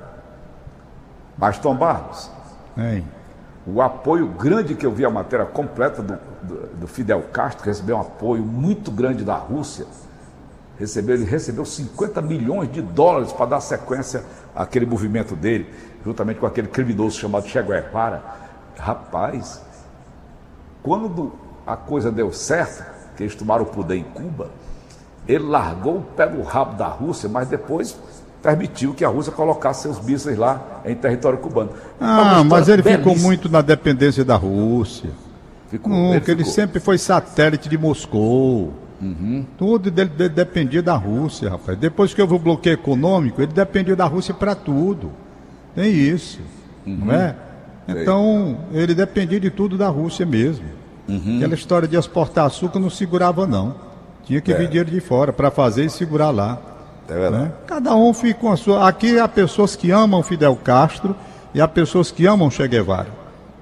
Mas, 1.38 1.58
Tom 1.60 1.75
Barros, 1.75 2.30
é. 2.77 3.01
o 3.66 3.82
apoio 3.82 4.27
grande 4.27 4.75
que 4.75 4.86
eu 4.86 4.92
vi 4.92 5.06
a 5.06 5.10
matéria 5.10 5.46
completa 5.46 6.01
do, 6.01 6.18
do, 6.42 6.68
do 6.80 6.88
Fidel 6.88 7.22
Castro, 7.32 7.63
que 7.63 7.70
recebeu 7.70 7.98
um 7.98 8.01
apoio 8.01 8.44
muito 8.44 8.92
grande 8.92 9.24
da 9.24 9.36
Rússia, 9.36 9.86
recebeu, 10.79 11.15
ele 11.15 11.25
recebeu 11.25 11.65
50 11.65 12.22
milhões 12.22 12.72
de 12.72 12.81
dólares 12.81 13.31
para 13.31 13.46
dar 13.48 13.60
sequência 13.62 14.24
àquele 14.55 14.86
movimento 14.86 15.36
dele, 15.36 15.67
juntamente 16.05 16.39
com 16.39 16.46
aquele 16.46 16.67
criminoso 16.67 17.17
chamado 17.19 17.48
Che 17.48 17.62
Guevara. 17.62 18.24
Rapaz, 18.77 19.62
quando 20.84 21.34
a 21.65 21.75
coisa 21.75 22.12
deu 22.12 22.31
certo, 22.31 22.84
que 23.15 23.24
eles 23.24 23.36
tomaram 23.36 23.63
o 23.63 23.67
poder 23.67 23.96
em 23.96 24.03
Cuba, 24.03 24.50
ele 25.27 25.43
largou 25.43 25.98
o 25.98 26.01
pé 26.01 26.27
do 26.27 26.41
rabo 26.41 26.75
da 26.77 26.88
Rússia, 26.88 27.27
mas 27.27 27.48
depois 27.48 27.98
permitiu 28.41 28.93
que 28.93 29.03
a 29.03 29.10
Rússia 29.10 29.34
colocasse 29.34 29.81
seus 29.81 30.00
mísseis 30.00 30.38
lá 30.38 30.81
em 30.86 30.96
território 30.96 31.39
cubano. 31.39 31.72
Ah, 32.00 32.43
mas 32.46 32.69
ele 32.69 32.81
belíssima. 32.81 33.12
ficou 33.12 33.27
muito 33.27 33.50
na 33.50 33.62
dependência 33.62 34.24
da 34.24 34.36
Rússia. 34.36 35.10
Ficou, 35.69 35.91
Nunca, 35.91 36.15
ele, 36.15 36.19
ficou. 36.22 36.34
ele 36.36 36.46
sempre 36.46 36.79
foi 36.79 36.98
satélite 36.98 37.67
de 37.67 37.77
Moscou. 37.77 38.72
Uhum. 39.01 39.46
Tudo 39.58 39.92
dele, 39.92 40.10
dele, 40.10 40.30
dependia 40.30 40.82
da 40.82 40.96
Rússia, 40.96 41.50
rapaz. 41.50 41.77
Depois 41.77 42.13
que 42.13 42.22
houve 42.22 42.34
o 42.34 42.39
bloqueio 42.39 42.74
econômico, 42.74 43.42
ele 43.42 43.51
dependia 43.51 43.96
da 43.96 44.06
Rússia 44.06 44.34
para 44.34 44.56
tudo. 44.56 45.12
Tem 45.75 45.92
isso, 45.92 46.39
uhum. 46.86 47.06
não 47.06 47.13
é? 47.13 47.36
Então, 47.88 48.58
ele 48.74 48.94
dependia 48.94 49.39
de 49.39 49.50
tudo 49.50 49.77
da 49.77 49.88
Rússia 49.88 50.25
mesmo. 50.25 50.66
Uhum. 51.08 51.38
Aquela 51.38 51.54
história 51.54 51.88
de 51.88 51.96
exportar 51.96 52.46
açúcar 52.46 52.80
não 52.80 52.89
segurava, 52.89 53.48
não. 53.48 53.75
Tinha 54.25 54.42
que 54.42 54.51
é. 54.51 54.58
vir 54.58 54.68
dinheiro 54.68 54.92
de 54.92 55.00
fora 55.00 55.32
para 55.32 55.50
fazer 55.50 55.86
e 55.86 55.89
segurar 55.89 56.32
lá. 56.32 56.60
É 57.10 57.30
né? 57.30 57.51
Cada 57.66 57.96
um 57.96 58.13
fica 58.13 58.39
com 58.39 58.51
a 58.51 58.58
sua. 58.58 58.88
Aqui 58.88 59.18
há 59.18 59.27
pessoas 59.27 59.75
que 59.75 59.92
amam 59.92 60.22
Fidel 60.22 60.56
Castro 60.58 61.16
e 61.54 61.62
há 61.62 61.68
pessoas 61.68 62.12
que 62.12 62.25
amam 62.25 62.51
Che 62.51 62.68
Guevara. 62.68 63.08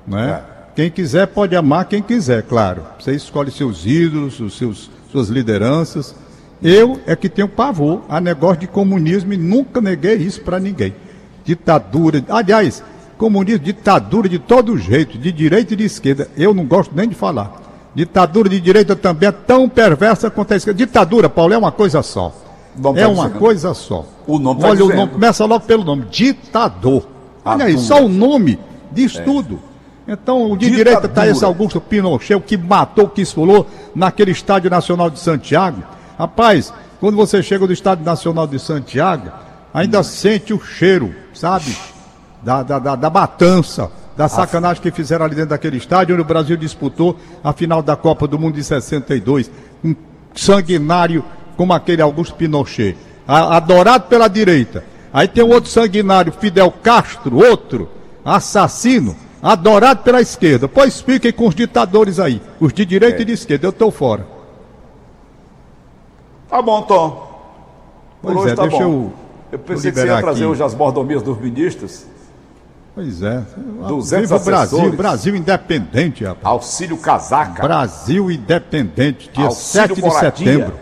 Né? 0.08 0.42
É. 0.42 0.56
Quem 0.76 0.90
quiser 0.90 1.28
pode 1.28 1.56
amar 1.56 1.86
quem 1.86 2.02
quiser, 2.02 2.44
claro. 2.44 2.84
Você 3.00 3.12
escolhe 3.14 3.52
seus 3.52 3.86
ídolos, 3.86 4.40
os 4.40 4.58
seus, 4.58 4.90
suas 5.16 5.30
lideranças. 5.30 6.16
Eu 6.62 7.00
é 7.06 7.16
que 7.16 7.30
tenho 7.30 7.48
pavor 7.48 8.02
a 8.08 8.20
negócio 8.20 8.62
de 8.62 8.68
comunismo 8.68 9.34
e 9.34 9.38
nunca 9.38 9.82
neguei 9.82 10.16
isso 10.16 10.42
para 10.42 10.60
ninguém. 10.60 10.96
Ditadura. 11.44 12.24
Aliás, 12.30 12.84
comunismo, 13.18 13.60
ditadura 13.60 14.28
de 14.28 14.40
todo 14.40 14.78
jeito, 14.78 15.18
de 15.18 15.32
direita 15.32 15.74
e 15.74 15.78
de 15.78 15.84
esquerda. 15.84 16.30
Eu 16.38 16.54
não 16.54 16.66
gosto 16.66 16.96
nem 16.96 17.08
de 17.08 17.16
falar. 17.16 17.62
Ditadura 17.94 18.50
de 18.50 18.60
direita 18.60 18.96
também 18.96 19.30
é 19.30 19.32
tão 19.32 19.70
perversa 19.70 20.30
quanto 20.30 20.54
a 20.54 20.58
esquerda. 20.58 20.78
Ditadura, 20.78 21.30
Paulo, 21.30 21.54
é 21.54 21.58
uma 21.58 21.72
coisa 21.72 22.02
só 22.02 22.46
é 22.96 23.08
uma 23.08 23.30
coisa 23.30 23.74
só. 23.74 24.06
O 24.28 24.40
nome 24.40 24.62
tá 24.62 24.68
Olha, 24.68 24.78
dizendo. 24.78 24.94
o 24.94 24.98
nome 24.98 25.12
começa 25.14 25.46
logo 25.46 25.66
pelo 25.66 25.84
nome, 25.84 26.06
ditador. 26.10 27.08
Olha 27.44 27.66
aí, 27.66 27.78
só 27.78 28.04
o 28.04 28.10
nome 28.10 28.60
diz 28.92 29.16
é. 29.16 29.22
tudo. 29.22 29.60
Então, 30.08 30.52
o 30.52 30.58
de 30.58 30.66
Ditadura. 30.66 30.84
direita 30.84 31.08
está 31.08 31.28
esse 31.28 31.44
Augusto 31.44 31.82
Pinochet, 31.82 32.36
o 32.36 32.42
que 32.42 32.58
matou, 32.58 33.10
que 33.10 33.22
esfolou 33.22 33.68
naquele 33.96 34.32
Estádio 34.32 34.70
Nacional 34.70 35.10
de 35.10 35.20
Santiago. 35.20 35.84
Rapaz, 36.18 36.72
quando 37.00 37.16
você 37.16 37.42
chega 37.42 37.66
do 37.66 37.74
Estádio 37.74 38.06
Nacional 38.06 38.46
de 38.46 38.60
Santiago, 38.60 39.32
ainda 39.74 40.00
hum. 40.00 40.04
sente 40.04 40.54
o 40.54 40.62
cheiro, 40.62 41.14
sabe? 41.34 41.76
Da, 42.44 42.62
da, 42.62 42.78
da, 42.78 42.96
da 42.96 43.10
matança, 43.10 43.92
da 44.16 44.28
sacanagem 44.30 44.82
que 44.82 44.92
fizeram 44.92 45.26
ali 45.26 45.36
dentro 45.36 45.50
daquele 45.50 45.78
estádio, 45.78 46.14
onde 46.14 46.22
o 46.22 46.26
Brasil 46.26 46.56
disputou 46.56 47.18
a 47.44 47.52
final 47.52 47.82
da 47.82 47.96
Copa 47.96 48.28
do 48.28 48.38
Mundo 48.38 48.56
de 48.56 48.64
62. 48.64 49.50
Um 49.84 49.96
sanguinário 50.34 51.24
como 51.58 51.74
aquele 51.74 52.02
Augusto 52.02 52.36
Pinochet, 52.36 52.96
adorado 53.28 54.06
pela 54.06 54.28
direita. 54.28 54.84
Aí 55.12 55.28
tem 55.28 55.44
um 55.44 55.50
outro 55.50 55.70
sanguinário, 55.70 56.32
Fidel 56.32 56.72
Castro, 56.72 57.38
outro 57.38 57.90
assassino, 58.24 59.16
adorado 59.46 60.02
pela 60.02 60.20
esquerda. 60.20 60.68
Pois 60.68 61.00
fiquem 61.00 61.32
com 61.32 61.48
os 61.48 61.54
ditadores 61.54 62.20
aí, 62.20 62.42
os 62.60 62.74
de 62.74 62.84
direita 62.84 63.20
é. 63.20 63.22
e 63.22 63.26
de 63.26 63.34
esquerda, 63.34 63.68
eu 63.68 63.70
estou 63.70 63.92
fora. 63.92 64.26
Tá 66.50 66.62
bom, 66.62 66.82
Tom. 66.82 67.10
Por 68.22 68.34
pois 68.34 68.38
hoje 68.38 68.54
é, 68.54 68.56
tá 68.56 68.62
deixa 68.64 68.78
bom. 68.78 68.84
eu. 68.84 69.14
Eu 69.52 69.60
pensei 69.60 69.92
que 69.92 70.00
você 70.00 70.08
ia 70.08 70.18
trazer 70.18 70.44
aqui. 70.44 70.52
hoje 70.52 70.64
as 70.64 70.74
mordomias 70.74 71.22
dos 71.22 71.40
ministros. 71.40 72.06
Pois 72.96 73.22
é. 73.22 73.44
200 73.88 74.30
Viva 74.30 74.44
Brasil, 74.44 74.92
Brasil 74.94 75.36
independente, 75.36 76.24
rapaz. 76.24 76.46
Auxílio 76.46 76.98
casaca. 76.98 77.62
Brasil 77.62 78.32
independente, 78.32 79.30
dia 79.32 79.46
Auxílio 79.46 79.88
7 79.88 79.96
de 79.96 80.02
moradia. 80.02 80.54
setembro. 80.54 80.80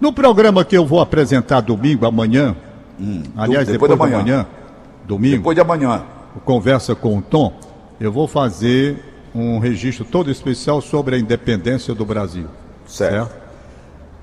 No 0.00 0.12
programa 0.12 0.64
que 0.64 0.76
eu 0.76 0.86
vou 0.86 1.00
apresentar 1.00 1.60
domingo, 1.60 2.06
amanhã, 2.06 2.54
hum, 3.00 3.22
aliás, 3.36 3.66
depois, 3.66 3.90
depois 3.90 4.10
da 4.10 4.18
manhã, 4.18 4.46
domingo, 5.06 5.38
depois 5.38 5.54
de 5.54 5.60
amanhã, 5.60 6.04
conversa 6.44 6.94
com 6.94 7.18
o 7.18 7.22
Tom, 7.22 7.52
eu 8.00 8.10
vou 8.12 8.26
fazer 8.26 8.98
um 9.34 9.58
registro 9.58 10.04
todo 10.04 10.30
especial 10.30 10.80
sobre 10.80 11.16
a 11.16 11.18
independência 11.18 11.94
do 11.94 12.04
Brasil. 12.04 12.46
Certo. 12.86 13.28
certo? 13.28 13.44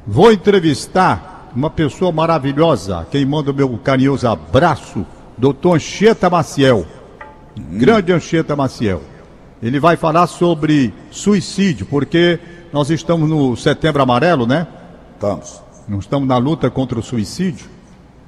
Vou 0.06 0.32
entrevistar 0.32 1.52
uma 1.56 1.70
pessoa 1.70 2.12
maravilhosa, 2.12 3.06
quem 3.12 3.26
manda 3.26 3.52
o 3.52 3.54
meu 3.54 3.78
carinhoso 3.78 4.28
abraço, 4.28 5.06
doutor 5.38 5.76
Anchieta 5.76 6.30
Maciel. 6.30 6.86
Hum. 7.58 7.78
Grande 7.78 8.12
Anchieta 8.14 8.56
Maciel. 8.56 9.02
Ele 9.62 9.80
vai 9.80 9.96
falar 9.96 10.28
sobre 10.28 10.94
suicídio, 11.12 11.86
porque 11.86 12.40
nós 12.74 12.90
estamos 12.90 13.30
no 13.30 13.56
setembro 13.56 14.02
amarelo, 14.02 14.48
né? 14.48 14.66
Estamos. 15.14 15.62
Não 15.88 16.00
estamos 16.00 16.28
na 16.28 16.38
luta 16.38 16.70
contra 16.70 16.98
o 16.98 17.04
suicídio, 17.04 17.68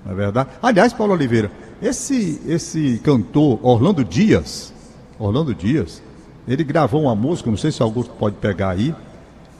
não 0.06 0.12
é 0.12 0.16
verdade? 0.16 0.50
Aliás, 0.62 0.92
Paulo 0.92 1.14
Oliveira, 1.14 1.50
esse, 1.82 2.42
esse 2.46 3.00
cantor 3.04 3.60
Orlando 3.64 4.04
Dias, 4.04 4.73
Orlando 5.20 5.54
Dias, 5.54 6.02
ele 6.48 6.64
gravou 6.64 7.04
uma 7.04 7.16
música, 7.16 7.50
não 7.50 7.58
sei 7.58 7.72
se 7.72 7.82
o 7.82 7.86
Augusto 7.86 8.14
pode 8.18 8.36
pegar 8.36 8.70
aí, 8.70 8.94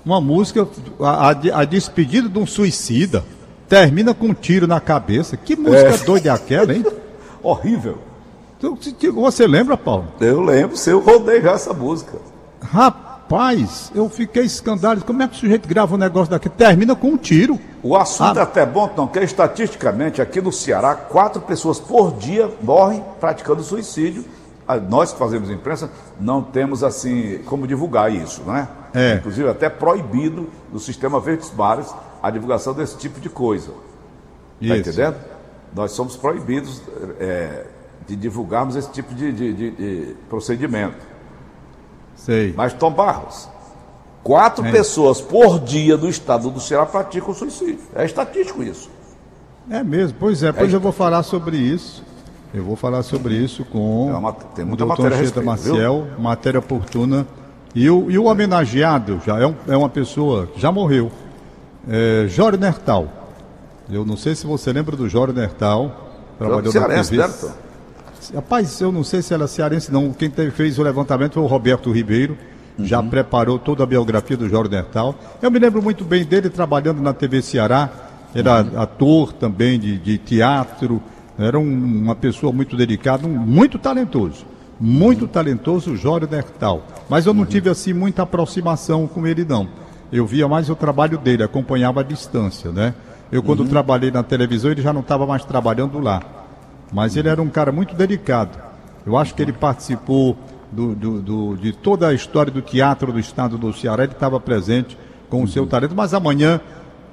uma 0.06 0.20
música, 0.20 0.68
a, 1.00 1.30
a, 1.30 1.66
despedida 1.66 2.28
de 2.28 2.38
um 2.38 2.46
suicida, 2.46 3.24
termina 3.70 4.14
com 4.14 4.28
um 4.28 4.34
tiro 4.34 4.68
na 4.68 4.80
cabeça. 4.80 5.38
Que 5.38 5.56
música 5.56 5.96
é. 5.96 5.98
doida 5.98 6.30
é 6.30 6.32
aquela, 6.32 6.74
hein? 6.74 6.86
Horrível. 7.42 7.98
Você 9.16 9.48
lembra, 9.48 9.78
Paulo? 9.78 10.08
Eu 10.20 10.42
lembro, 10.42 10.78
eu 10.88 11.00
rodei 11.00 11.42
já 11.42 11.52
essa 11.52 11.74
música. 11.74 12.18
Rapaz 12.62 13.04
eu 13.96 14.08
fiquei 14.10 14.44
escandalizado. 14.44 15.06
Como 15.06 15.24
é 15.24 15.28
que 15.28 15.36
o 15.36 15.40
sujeito 15.40 15.68
grava 15.68 15.96
um 15.96 15.98
negócio 15.98 16.30
daqui? 16.30 16.50
Termina 16.50 16.96
com 16.96 17.08
um 17.08 17.18
tiro. 17.18 17.60
O 17.82 17.96
assunto 17.96 18.38
ah. 18.38 18.42
é 18.42 18.44
até 18.44 18.66
bom, 18.66 18.90
não, 18.96 19.08
que 19.08 19.20
estatisticamente 19.20 20.22
aqui 20.22 20.40
no 20.40 20.52
Ceará, 20.52 20.96
quatro 20.96 21.42
pessoas 21.42 21.80
por 21.80 22.14
dia 22.14 22.50
morrem 22.62 23.04
praticando 23.20 23.64
suicídio. 23.64 24.24
Nós 24.90 25.12
que 25.12 25.20
fazemos 25.20 25.50
imprensa 25.50 25.90
não 26.20 26.42
temos 26.42 26.84
assim 26.84 27.40
como 27.46 27.68
divulgar 27.68 28.12
isso, 28.14 28.44
não 28.46 28.56
é? 28.56 28.68
Inclusive 29.16 29.50
até 29.50 29.70
proibido 29.70 30.48
no 30.72 30.80
sistema 30.80 31.20
Verdes 31.20 31.50
Bares 31.50 31.94
a 32.22 32.30
divulgação 32.30 32.74
desse 32.74 32.98
tipo 32.98 33.20
de 33.20 33.30
coisa. 33.30 33.72
Está 34.62 34.78
entendendo? 34.78 35.18
Nós 35.76 35.92
somos 35.92 36.16
proibidos 36.16 36.82
é, 37.20 37.66
de 38.08 38.16
divulgarmos 38.16 38.76
esse 38.76 38.90
tipo 38.92 39.14
de, 39.14 39.32
de, 39.32 39.54
de, 39.54 39.72
de 39.72 40.16
procedimento. 40.30 40.98
Sei. 42.16 42.54
Mas, 42.56 42.74
Tom 42.74 42.92
Barros, 42.92 43.50
quatro 44.24 44.66
é. 44.66 44.72
pessoas 44.72 45.20
por 45.20 45.60
dia 45.60 45.98
do 45.98 46.08
estado 46.08 46.50
do 46.50 46.60
Ceará 46.60 46.86
praticam 46.86 47.34
suicídio. 47.34 47.80
É 47.96 48.06
estatístico 48.06 48.64
isso. 48.64 48.90
É 49.70 49.84
mesmo, 49.84 50.18
pois 50.20 50.44
é, 50.44 50.52
pois 50.52 50.72
é 50.72 50.76
eu 50.76 50.80
vou 50.80 50.92
falar 50.92 51.24
sobre 51.24 51.58
isso. 51.58 52.04
Eu 52.54 52.64
vou 52.64 52.76
falar 52.76 53.02
sobre 53.02 53.34
isso 53.36 53.66
com 53.66 54.12
é 54.12 54.16
uma, 54.16 54.32
tem 54.32 54.64
muita 54.64 54.84
o 54.84 54.88
doutor 54.88 55.12
Anchieta 55.12 55.42
Maciel, 55.42 56.08
viu? 56.08 56.20
matéria 56.20 56.60
oportuna. 56.60 57.26
E 57.74 57.90
o, 57.90 58.12
e 58.12 58.18
o 58.20 58.26
homenageado 58.26 59.20
já 59.26 59.40
é, 59.40 59.48
um, 59.48 59.56
é 59.68 59.76
uma 59.76 59.90
pessoa 59.90 60.46
que 60.46 60.62
já 60.62 60.72
morreu. 60.72 61.12
É, 61.90 62.28
Jorge 62.30 62.60
Nertal. 62.60 63.08
Eu 63.90 64.06
não 64.06 64.16
sei 64.16 64.36
se 64.36 64.46
você 64.46 64.72
lembra 64.72 64.96
do 64.96 65.10
Jorge 65.10 65.34
Nertal. 65.34 66.12
Trabalhou 66.38 66.72
na 66.72 66.88
TV. 66.88 67.04
Certo? 67.04 67.52
Rapaz, 68.36 68.80
eu 68.80 68.92
não 68.92 69.04
sei 69.04 69.24
se 69.24 69.34
ela 69.34 69.46
é 69.46 69.48
cearense, 69.48 69.92
não. 69.92 70.14
Quem 70.14 70.30
fez 70.52 70.78
o 70.78 70.84
levantamento 70.84 71.34
foi 71.34 71.44
o 71.44 71.48
Roberto 71.48 71.92
Ribeiro. 71.92 72.38
Uhum. 72.78 72.86
Já 72.86 73.02
preparou 73.02 73.58
toda 73.58 73.84
a 73.84 73.86
biografia 73.88 74.38
do 74.38 74.48
Jorge 74.48 74.72
Nertal. 74.72 75.16
Eu 75.42 75.50
me 75.50 75.58
lembro 75.58 75.82
muito 75.82 76.06
bem 76.06 76.24
dele 76.24 76.50
trabalhando 76.52 77.02
na 77.02 77.14
TV 77.14 77.42
Ceará 77.42 77.90
era 78.36 78.60
ator 78.82 79.32
também 79.32 79.80
de, 79.80 79.98
de 79.98 80.18
teatro, 80.18 81.02
era 81.38 81.58
um, 81.58 82.04
uma 82.04 82.16
pessoa 82.16 82.52
muito 82.52 82.76
dedicada, 82.76 83.28
um, 83.28 83.32
muito 83.32 83.80
talentoso. 83.80 84.46
Muito 84.80 85.28
talentoso, 85.28 85.92
o 85.92 85.96
Jório 85.96 86.28
Nertal. 86.30 86.84
Mas 87.10 87.26
eu 87.26 87.34
não 87.34 87.46
tive 87.46 87.70
assim 87.70 87.94
muita 87.94 88.24
aproximação 88.24 89.08
com 89.08 89.26
ele, 89.26 89.46
não. 89.46 89.68
Eu 90.12 90.26
via 90.26 90.48
mais 90.48 90.70
o 90.70 90.76
trabalho 90.76 91.18
dele, 91.18 91.44
acompanhava 91.44 92.02
a 92.02 92.04
distância, 92.04 92.72
né? 92.72 92.94
Eu, 93.32 93.42
quando 93.42 93.62
uhum. 93.62 93.68
trabalhei 93.68 94.12
na 94.12 94.22
televisão, 94.22 94.70
ele 94.70 94.82
já 94.82 94.94
não 94.94 95.02
estava 95.02 95.26
mais 95.26 95.44
trabalhando 95.44 96.00
lá. 96.00 96.22
Mas 96.92 97.16
ele 97.16 97.30
era 97.30 97.42
um 97.42 97.50
cara 97.50 97.72
muito 97.72 97.96
delicado. 97.96 98.60
Eu 99.06 99.18
acho 99.18 99.34
que 99.34 99.42
ele 99.42 99.54
participou 99.54 100.38
do, 100.72 100.94
do, 100.96 101.22
do, 101.22 101.58
de 101.58 101.72
toda 101.72 102.08
a 102.08 102.14
história 102.14 102.52
do 102.52 102.62
teatro 102.62 103.12
do 103.12 103.20
estado 103.20 103.58
do 103.58 103.74
Ceará, 103.74 104.04
ele 104.04 104.14
estava 104.14 104.40
presente 104.40 104.98
com 105.30 105.44
o 105.44 105.48
seu 105.48 105.66
talento. 105.66 105.96
Mas 105.96 106.14
amanhã, 106.14 106.60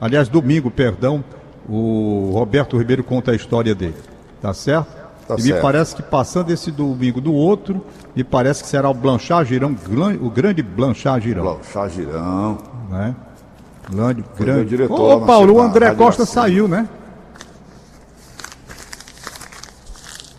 aliás, 0.00 0.28
domingo, 0.28 0.70
perdão, 0.70 1.24
o 1.68 2.32
Roberto 2.34 2.76
Ribeiro 2.76 3.04
conta 3.04 3.32
a 3.32 3.34
história 3.34 3.74
dele. 3.74 4.09
Tá 4.40 4.54
certo? 4.54 4.88
Tá 5.26 5.34
e 5.36 5.42
certo. 5.42 5.54
me 5.54 5.62
parece 5.62 5.96
que 5.96 6.02
passando 6.02 6.50
esse 6.50 6.70
domingo 6.70 7.20
do 7.20 7.32
outro, 7.32 7.84
me 8.14 8.24
parece 8.24 8.62
que 8.62 8.68
será 8.68 8.88
o 8.88 8.94
Blanchard 8.94 9.48
Girão, 9.48 9.76
o 10.20 10.30
grande 10.30 10.62
Blanchard 10.62 11.26
Girão. 11.26 11.44
Blanchard 11.44 11.94
Girão. 11.94 12.58
Né? 12.88 13.14
Grande, 13.90 14.24
grande. 14.38 14.70
Diretor 14.70 15.22
Ô, 15.22 15.26
Paulo, 15.26 15.54
o 15.54 15.60
André 15.60 15.94
Costa 15.94 16.24
saiu, 16.24 16.66
né? 16.66 16.88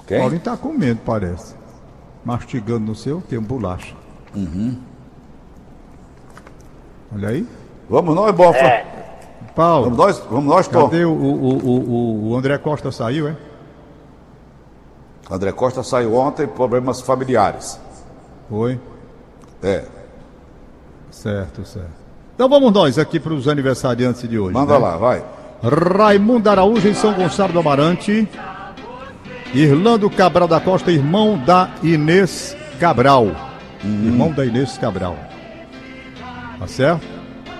Quem? 0.07 0.19
Paulinho 0.19 0.39
está 0.39 0.57
comendo, 0.57 0.99
parece 1.05 1.61
mastigando 2.23 2.85
no 2.85 2.95
seu, 2.95 3.21
tem 3.21 3.37
um 3.37 3.43
bolacha. 3.43 3.95
Uhum. 4.35 4.77
Olha 7.13 7.29
aí. 7.29 7.47
Vamos 7.89 8.15
nós, 8.15 8.33
Bofa. 8.33 8.57
É. 8.57 8.85
Paulo. 9.55 9.85
Vamos 9.85 9.97
nós, 9.97 10.19
vamos 10.29 10.45
nós, 10.45 10.67
Tom. 10.67 10.83
Cadê 10.83 11.03
o, 11.03 11.11
o, 11.11 11.57
o, 11.57 12.29
o, 12.29 12.37
André 12.37 12.57
Costa 12.57 12.91
saiu, 12.91 13.27
é? 13.27 13.35
André 15.31 15.53
Costa 15.53 15.81
saiu 15.81 16.13
ontem, 16.15 16.45
problemas 16.45 16.99
familiares. 16.99 17.79
Foi? 18.49 18.77
É. 19.63 19.85
Certo, 21.09 21.63
certo. 21.65 22.01
Então 22.35 22.49
vamos 22.49 22.73
nós 22.73 22.99
aqui 22.99 23.17
para 23.17 23.33
os 23.33 23.47
aniversariantes 23.47 24.27
de 24.27 24.37
hoje. 24.37 24.53
Manda 24.53 24.73
né? 24.73 24.79
lá, 24.79 24.97
vai. 24.97 25.23
Raimundo 25.63 26.49
Araújo 26.49 26.85
em 26.85 26.93
São 26.93 27.13
Gonçalo 27.13 27.53
do 27.53 27.59
Amarante. 27.59 28.27
Irlando 29.53 30.09
Cabral 30.09 30.49
da 30.49 30.59
Costa, 30.59 30.91
irmão 30.91 31.37
da 31.37 31.69
Inês 31.81 32.57
Cabral. 32.77 33.27
Hum. 33.85 34.05
Irmão 34.05 34.31
da 34.33 34.45
Inês 34.45 34.77
Cabral. 34.77 35.15
Tá 36.59 36.67
certo? 36.67 37.07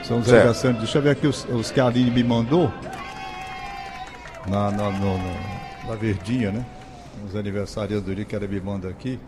São 0.04 0.20
os 0.20 0.28
aniversários. 0.28 0.80
Deixa 0.80 0.98
eu 0.98 1.02
ver 1.02 1.12
aqui 1.12 1.28
os, 1.28 1.46
os 1.46 1.72
que 1.72 1.80
a 1.80 1.86
Aline 1.86 2.12
me 2.12 2.24
mandou. 2.24 2.70
Na, 4.48 4.72
na, 4.72 4.90
no, 4.90 5.18
no, 5.18 5.88
na 5.88 5.96
verdinha, 5.96 6.52
né? 6.52 6.66
Os 7.26 7.36
aniversários 7.36 8.02
do 8.02 8.16
dia 8.16 8.26
que 8.26 8.36
ela 8.36 8.48
me 8.48 8.60
manda 8.60 8.88
aqui. 8.90 9.20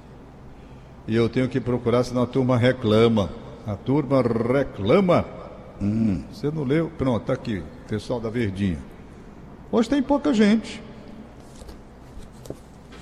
E 1.07 1.15
eu 1.15 1.27
tenho 1.27 1.49
que 1.49 1.59
procurar, 1.59 2.03
senão 2.03 2.23
a 2.23 2.27
turma 2.27 2.57
reclama. 2.57 3.29
A 3.67 3.75
turma 3.75 4.21
reclama. 4.21 5.25
Hum. 5.81 6.23
Você 6.31 6.49
não 6.49 6.63
leu? 6.63 6.91
Pronto, 6.97 7.25
tá 7.25 7.33
aqui. 7.33 7.61
Pessoal 7.87 8.19
da 8.19 8.29
Verdinha. 8.29 8.77
Hoje 9.71 9.89
tem 9.89 10.01
pouca 10.01 10.33
gente. 10.33 10.81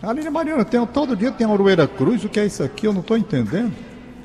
Aline 0.01 0.29
Mariana, 0.31 0.65
tem, 0.65 0.83
todo 0.87 1.15
dia 1.15 1.31
tem 1.31 1.45
Auroeira 1.45 1.87
Cruz, 1.87 2.23
o 2.23 2.29
que 2.29 2.39
é 2.39 2.45
isso 2.45 2.63
aqui? 2.63 2.87
Eu 2.87 2.93
não 2.93 3.01
estou 3.01 3.15
entendendo. 3.15 3.71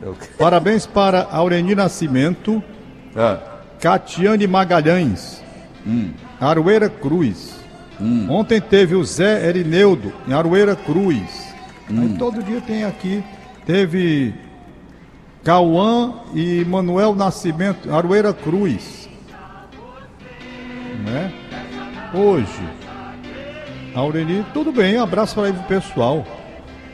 É 0.02 0.11
Parabéns 0.38 0.87
para 0.87 1.24
Aureni 1.31 1.74
Nascimento, 1.74 2.62
ah. 3.14 3.59
Catiane 3.79 4.46
Magalhães, 4.46 5.42
hum. 5.87 6.12
Aroeira 6.40 6.88
Cruz. 6.88 7.56
Hum. 8.00 8.26
Ontem 8.30 8.61
teve 8.61 8.94
o 8.94 9.04
Zé 9.04 9.48
Erineudo, 9.48 10.12
em 10.28 10.32
Aroeira 10.32 10.76
Cruz. 10.76 11.54
Hum. 11.90 12.02
Aí 12.02 12.18
todo 12.18 12.42
dia 12.42 12.61
tem 12.61 12.85
aqui. 12.85 13.22
Teve 13.64 14.35
Cauã 15.42 16.14
e 16.35 16.64
Manuel 16.64 17.14
Nascimento, 17.14 17.92
Aroeira 17.92 18.32
Cruz. 18.32 19.09
Né? 21.04 21.32
Hoje. 22.12 22.68
Aureli, 23.94 24.44
tudo 24.52 24.70
bem, 24.72 24.98
um 24.98 25.02
abraço 25.02 25.35
para 25.35 25.46
aí 25.46 25.52
pro 25.52 25.62
pessoal. 25.62 26.26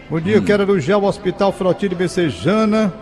Bom 0.09 0.21
dia, 0.21 0.35
hum. 0.35 0.39
eu 0.39 0.45
quero 0.45 0.63
elogiar 0.63 0.99
o 0.99 1.05
Hospital 1.05 1.51
Frotile 1.53 1.95
Becejana, 1.95 2.93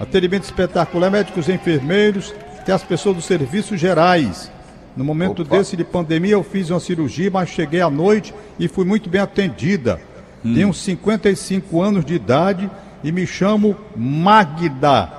atendimento 0.00 0.44
espetacular, 0.44 1.10
médicos 1.10 1.48
e 1.48 1.52
enfermeiros, 1.52 2.34
até 2.58 2.72
as 2.72 2.82
pessoas 2.82 3.16
dos 3.16 3.24
serviços 3.26 3.78
gerais. 3.78 4.50
No 4.96 5.04
momento 5.04 5.42
Opa. 5.42 5.56
desse 5.56 5.76
de 5.76 5.84
pandemia, 5.84 6.32
eu 6.32 6.42
fiz 6.42 6.70
uma 6.70 6.80
cirurgia, 6.80 7.30
mas 7.30 7.48
cheguei 7.48 7.80
à 7.80 7.90
noite 7.90 8.34
e 8.58 8.66
fui 8.68 8.84
muito 8.84 9.08
bem 9.08 9.20
atendida. 9.20 10.00
Hum. 10.44 10.54
Tenho 10.54 10.74
55 10.74 11.80
anos 11.80 12.04
de 12.04 12.14
idade 12.14 12.70
e 13.04 13.12
me 13.12 13.26
chamo 13.26 13.76
Magda. 13.96 15.12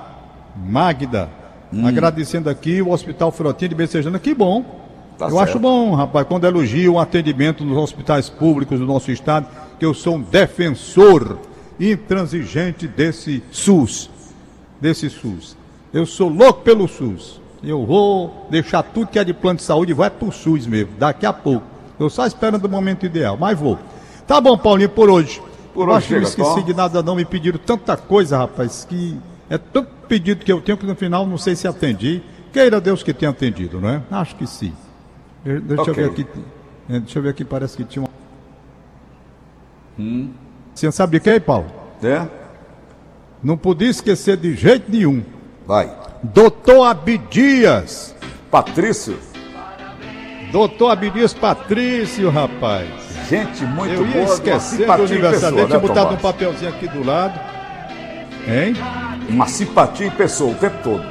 Magda. 0.56 1.30
Hum. 1.72 1.86
Agradecendo 1.86 2.50
aqui 2.50 2.82
o 2.82 2.90
Hospital 2.90 3.30
Frotile 3.32 3.74
Becejana. 3.74 4.18
Que 4.18 4.34
bom 4.34 4.80
Tá 5.20 5.26
eu 5.26 5.32
certo. 5.32 5.50
acho 5.50 5.58
bom, 5.58 5.94
rapaz, 5.94 6.26
quando 6.26 6.46
elogio 6.46 6.94
o 6.94 6.98
atendimento 6.98 7.62
nos 7.62 7.76
hospitais 7.76 8.30
públicos 8.30 8.80
do 8.80 8.86
nosso 8.86 9.12
estado, 9.12 9.46
que 9.78 9.84
eu 9.84 9.92
sou 9.92 10.16
um 10.16 10.22
defensor 10.22 11.38
intransigente 11.78 12.88
desse 12.88 13.42
SUS. 13.50 14.08
Desse 14.80 15.10
SUS. 15.10 15.58
Eu 15.92 16.06
sou 16.06 16.30
louco 16.30 16.62
pelo 16.62 16.88
SUS. 16.88 17.38
Eu 17.62 17.84
vou 17.84 18.46
deixar 18.50 18.82
tudo 18.82 19.08
que 19.08 19.18
é 19.18 19.24
de 19.24 19.34
plano 19.34 19.58
de 19.58 19.62
saúde 19.62 19.92
e 19.92 19.94
vai 19.94 20.08
pro 20.10 20.32
SUS 20.32 20.66
mesmo, 20.66 20.92
daqui 20.98 21.26
a 21.26 21.32
pouco. 21.32 21.66
Eu 21.98 22.08
só 22.08 22.26
esperando 22.26 22.64
o 22.64 22.68
momento 22.68 23.04
ideal, 23.04 23.36
mas 23.36 23.58
vou. 23.58 23.78
Tá 24.26 24.40
bom, 24.40 24.56
Paulinho, 24.56 24.88
por 24.88 25.10
hoje. 25.10 25.42
Por 25.74 25.88
hoje. 25.88 25.98
Acho 25.98 26.08
que 26.08 26.14
não 26.14 26.22
esqueci 26.22 26.62
de 26.62 26.74
nada, 26.74 27.02
não. 27.02 27.14
Me 27.14 27.24
pediram 27.24 27.58
tanta 27.58 27.96
coisa, 27.96 28.38
rapaz, 28.38 28.86
que 28.88 29.18
é 29.50 29.58
tanto 29.58 29.90
pedido 30.08 30.44
que 30.44 30.50
eu 30.50 30.60
tenho 30.60 30.78
que 30.78 30.86
no 30.86 30.94
final 30.94 31.26
não 31.26 31.36
sei 31.36 31.54
se 31.54 31.68
atendi. 31.68 32.22
Queira 32.52 32.80
Deus 32.80 33.02
que 33.02 33.12
tenha 33.12 33.30
atendido, 33.30 33.80
não 33.80 33.88
é? 33.88 34.02
Acho 34.10 34.34
que 34.36 34.46
sim. 34.46 34.72
Deixa 35.44 35.82
okay. 35.82 35.92
eu 35.92 35.94
ver 35.94 36.10
aqui. 36.10 36.26
É, 36.88 37.00
deixa 37.00 37.18
eu 37.18 37.22
ver 37.22 37.28
aqui, 37.28 37.44
parece 37.44 37.76
que 37.76 37.84
tinha 37.84 38.02
uma. 38.02 38.10
Hum. 39.98 40.30
Você 40.74 40.90
sabe 40.90 41.18
de 41.18 41.24
quem, 41.24 41.40
Paulo? 41.40 41.66
É? 42.02 42.26
Não 43.42 43.56
podia 43.56 43.88
esquecer 43.88 44.36
de 44.36 44.54
jeito 44.54 44.90
nenhum. 44.90 45.22
Vai. 45.66 45.99
Doutor 46.22 46.84
Abidias. 46.84 48.14
Patrício. 48.50 49.18
Doutor 50.52 50.90
Abidias 50.90 51.32
Patrício, 51.32 52.28
rapaz. 52.28 52.88
Gente, 53.28 53.64
muito 53.64 53.94
Eu 53.94 54.06
ia 54.06 54.12
boa, 54.12 54.34
esquecer 54.34 54.86
do 54.86 54.92
aniversário 54.92 55.56
tinha 55.66 55.68
né, 55.68 55.78
botado 55.78 56.14
um 56.14 56.18
papelzinho 56.18 56.70
aqui 56.70 56.88
do 56.88 57.04
lado. 57.06 57.38
Hein? 58.46 58.74
Uma 59.28 59.46
simpatia 59.46 60.08
em 60.08 60.10
pessoa 60.10 60.52
o 60.52 60.54
tempo 60.56 60.76
todo. 60.82 61.06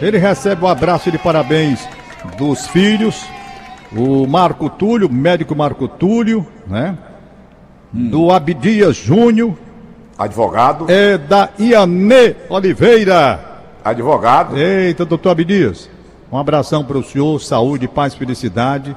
Ele 0.00 0.18
recebe 0.18 0.64
um 0.64 0.68
abraço 0.68 1.10
de 1.10 1.18
parabéns 1.18 1.86
dos 2.36 2.66
filhos, 2.66 3.24
o 3.92 4.26
Marco 4.26 4.68
Túlio, 4.68 5.08
médico 5.10 5.54
Marco 5.54 5.86
Túlio, 5.86 6.46
né? 6.66 6.96
Hum. 7.94 8.08
Do 8.08 8.32
Abdias 8.32 8.96
Júnior. 8.96 9.54
Advogado. 10.18 10.86
É 10.88 11.16
da 11.16 11.50
Ianê 11.58 12.34
Oliveira. 12.48 13.55
Advogado. 13.86 14.56
Eita, 14.56 15.04
doutor 15.04 15.30
Abdias. 15.30 15.88
Um 16.32 16.36
abração 16.36 16.84
para 16.84 16.98
o 16.98 17.04
senhor, 17.04 17.40
saúde, 17.40 17.86
paz, 17.86 18.16
felicidade. 18.16 18.96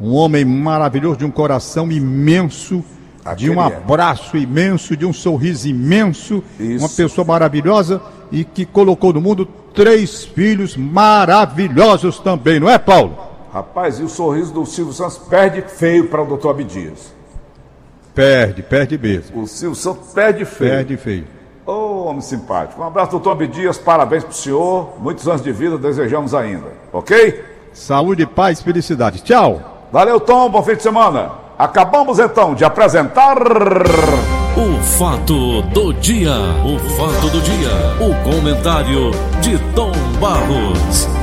Um 0.00 0.14
homem 0.14 0.44
maravilhoso, 0.44 1.16
de 1.16 1.24
um 1.24 1.32
coração 1.32 1.90
imenso, 1.90 2.84
Aquele 3.24 3.50
de 3.50 3.58
um 3.58 3.60
é. 3.60 3.66
abraço 3.66 4.36
é. 4.36 4.40
imenso, 4.40 4.96
de 4.96 5.04
um 5.04 5.12
sorriso 5.12 5.66
imenso. 5.66 6.44
Isso. 6.60 6.78
Uma 6.78 6.88
pessoa 6.88 7.24
maravilhosa 7.24 8.00
e 8.30 8.44
que 8.44 8.64
colocou 8.64 9.12
no 9.12 9.20
mundo 9.20 9.48
três 9.74 10.24
filhos 10.24 10.76
maravilhosos 10.76 12.20
também, 12.20 12.60
não 12.60 12.70
é, 12.70 12.78
Paulo? 12.78 13.18
Rapaz, 13.52 13.98
e 13.98 14.04
o 14.04 14.08
sorriso 14.08 14.54
do 14.54 14.64
Silvio 14.64 14.94
Santos 14.94 15.18
perde 15.18 15.60
feio 15.62 16.06
para 16.06 16.22
o 16.22 16.26
doutor 16.26 16.50
Abdias. 16.50 17.12
Perde, 18.14 18.62
perde 18.62 18.96
mesmo. 18.96 19.42
O 19.42 19.46
Silvio 19.48 19.74
Santos 19.74 20.12
perde 20.12 20.44
feio. 20.44 20.70
Perde 20.70 20.96
feio. 20.96 21.39
Ô, 21.70 21.72
oh, 21.72 22.08
homem 22.08 22.20
simpático. 22.20 22.82
Um 22.82 22.84
abraço, 22.84 23.12
doutor 23.12 23.30
Abdias, 23.30 23.78
parabéns 23.78 24.24
para 24.24 24.32
o 24.32 24.34
senhor. 24.34 24.94
Muitos 24.98 25.28
anos 25.28 25.40
de 25.40 25.52
vida 25.52 25.78
desejamos 25.78 26.34
ainda, 26.34 26.66
ok? 26.92 27.44
Saúde, 27.72 28.26
paz, 28.26 28.60
felicidade. 28.60 29.22
Tchau. 29.22 29.60
Valeu, 29.92 30.18
Tom, 30.18 30.50
bom 30.50 30.64
fim 30.64 30.74
de 30.74 30.82
semana. 30.82 31.30
Acabamos 31.56 32.18
então 32.18 32.54
de 32.54 32.64
apresentar. 32.64 33.36
O 34.56 34.82
fato 34.82 35.62
do 35.62 35.94
dia. 35.94 36.34
O 36.64 36.76
fato 36.96 37.30
do 37.30 37.40
dia. 37.40 37.70
O 38.00 38.24
comentário 38.24 39.12
de 39.40 39.56
Tom 39.72 39.92
Barros. 40.20 41.19